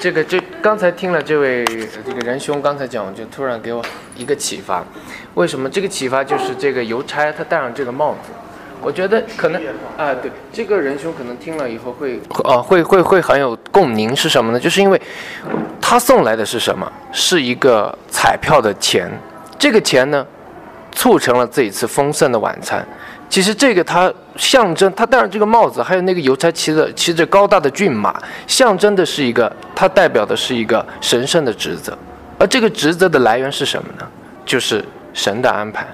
[0.00, 1.62] 这个就刚才听了这位
[2.06, 3.84] 这个仁兄刚才讲，就突然给我
[4.16, 4.82] 一个启发。
[5.34, 8.30] 为什么这个启发就是这个邮差他戴上这个帽子？
[8.80, 9.62] 我觉得可能
[9.98, 14.16] 啊，对，这个仁兄可能听了以后会啊会会会很有共鸣。
[14.16, 14.58] 是什么呢？
[14.58, 15.00] 就是因为
[15.82, 16.90] 他送来的是什么？
[17.12, 19.10] 是一个彩票的钱。
[19.58, 20.26] 这个钱呢，
[20.92, 22.86] 促成了这一次丰盛的晚餐。
[23.30, 31.96] 其实这个它象征，他戴上这个帽子，还有那个邮差骑着骑着高大的骏马，象征的是一个，它代表的是一个神圣的职责。
[32.38, 34.06] 而这个职责的来源是什么呢？
[34.44, 35.86] 就是神的安排。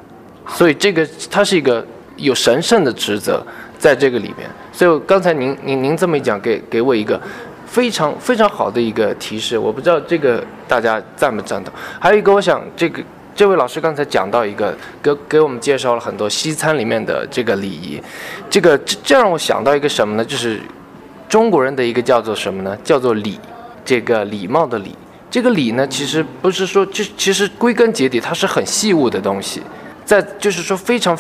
[0.49, 1.85] 所以这个它是一个
[2.17, 3.45] 有神圣的职责
[3.79, 4.49] 在这个里面。
[4.73, 7.21] 所以刚才您您您这么一讲，给给我一个
[7.67, 9.59] 非常非常好的一个提示。
[9.59, 11.75] 我不知道这个大家赞不赞同。
[12.01, 13.03] 还有一个，我想这个
[13.37, 18.03] 这位老师刚才讲到一个，给给我们介绍了很多西餐里面的这个礼仪，
[18.49, 20.25] 这个这这让我想到一个什么呢？
[20.25, 20.59] 就是
[21.29, 22.75] 中国人的一个叫做什么呢？
[22.83, 23.39] 叫做礼，
[23.85, 24.97] 这个礼貌的礼。
[25.31, 29.61] 这个礼呢，其实不是说，就其实归根结底，它是很细物的东西，
[30.03, 31.19] 在就是说非常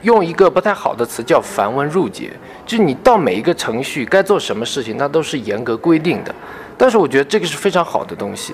[0.00, 2.32] 用一个不太好的词叫繁文缛节，
[2.66, 6.34] 就你到每一个程序该做什么事情，那都是严格规定的。
[6.76, 8.52] 但是我觉得这个是非常好的东西。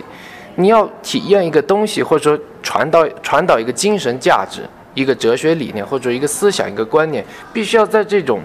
[0.60, 8.40] 你要体验一个东西，或者说传导传导一个精神价值、一个哲学理念或者一个思想、一个观念，必须要在这种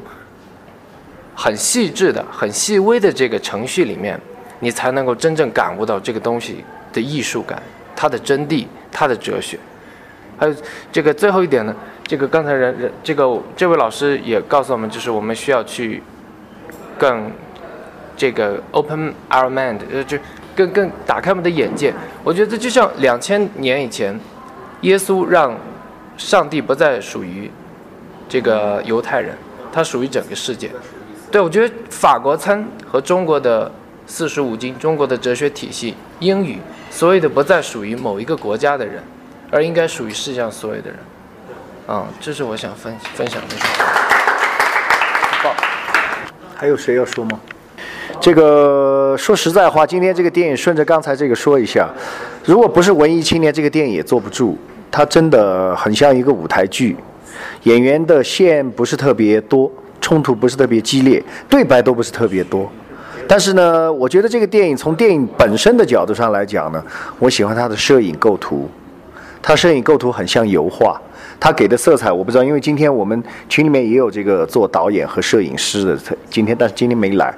[1.33, 4.19] 很细致的、很细微的这个程序里面，
[4.59, 7.59] 你才能够真正感悟到这个东西的艺术感、
[7.95, 9.57] 它的真谛、它的哲学。
[10.37, 10.55] 还有
[10.91, 16.03] 这个最后一点呢，这个刚才人人这个这位老师也告诉我们，就是我们需要去
[16.99, 17.31] 更
[18.15, 20.15] 这个 open our mind，呃就。
[20.55, 21.93] 更更打开我们的眼界，
[22.23, 24.19] 我觉得就像两千年以前，
[24.81, 25.57] 耶稣让
[26.17, 27.49] 上帝不再属于
[28.29, 29.35] 这个犹太人，
[29.71, 30.69] 他属于整个世界。
[31.31, 33.71] 对，我觉得法国餐和中国的
[34.05, 36.59] 四书五经、中国的哲学体系、英语，
[36.91, 39.03] 所有的不再属于某一个国家的人，
[39.49, 40.99] 而应该属于世界上所有的人。
[41.87, 43.55] 嗯，这是我想分分享的。
[46.55, 47.39] 还有谁要说吗？
[48.21, 48.43] 这个
[49.17, 51.89] 说实在话，今天这个电影顺着刚才这个说一下，
[52.45, 54.57] 如果不是文艺青年，这个电影也坐不住。
[54.95, 56.95] 它真的很像一个舞台剧，
[57.63, 62.71] 演员的线不是特别多，冲突不是特别激烈，对白都不是特别多。
[63.27, 66.83] 但是呢，我觉得这个电影从电影本身的角度上来讲呢，
[67.17, 68.69] 我喜欢它的摄影构图，
[69.41, 71.01] 它摄影构图很像油画，
[71.39, 75.97] 它给的色彩我不知道，因为今天我们群里面也有这个做导演和摄影师的，
[76.29, 77.33] 今天但是今天没来。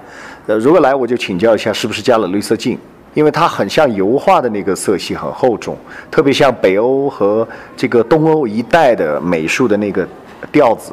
[0.48, 2.78] 呃，如果来我就请教一下，是不是加了绿色镜？
[3.16, 5.78] 因为它很像油画的那个色系，很厚重，
[6.12, 10.06] 特别像北欧和这个东欧一带的美术的那个
[10.52, 10.92] 调子，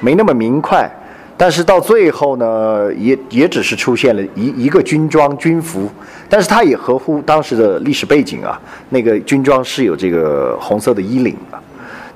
[0.00, 0.90] 没那么明快。
[1.36, 5.88] 但是到最后呢，也也只是出现了一一个军装军服，
[6.28, 8.60] 但是它也合乎当时的历史背景啊。
[8.88, 11.58] 那个军装是有这个红色的衣领的，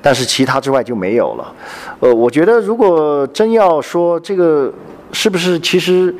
[0.01, 1.53] 但是其他之外就没有了。
[2.01, 4.73] 呃，我觉得如果真要说这个
[5.11, 6.13] 是不是其实。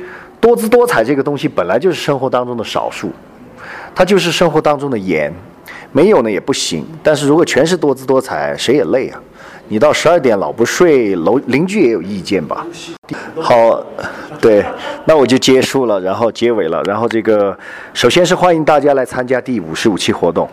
[0.44, 3.10] 多姿多彩这个东西本来就是生活当中的少数，
[3.94, 5.32] 它就是生活当中的盐，
[5.90, 6.84] 没有呢也不行。
[7.02, 9.18] 但是如果全是多姿多彩，谁也累啊！
[9.68, 12.66] 你到十二点老不睡，楼邻居也有意见吧？
[13.40, 13.82] 好，
[14.38, 14.62] 对，
[15.06, 16.82] 那我就结束了，然后结尾了。
[16.82, 17.58] 然后这个，
[17.94, 20.46] 首先是欢迎大家来参加第五十五期活动，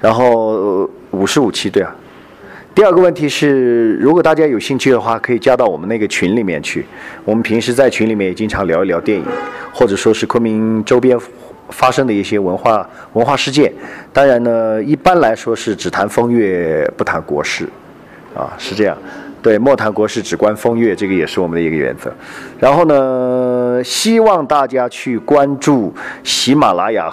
[0.00, 1.92] 然后五十五期对啊。
[2.74, 6.84] 第二个问题是，如果大家有兴趣的话，可以加到我们那个群里面去。
[7.22, 9.24] 我们平时在群里面也经常聊一聊电影，
[9.74, 11.18] 或者说是昆明周边
[11.68, 13.70] 发生的一些文化文化事件。
[14.10, 17.68] 当然呢，一般来说是只谈风月，不谈国事，
[18.34, 18.96] 啊，是这样。
[19.42, 22.14] 对，莫谈国事，只观风月，这个也是我们的一个原则。
[22.60, 25.92] 然后呢，希望大家去关注
[26.22, 27.10] 喜马拉雅。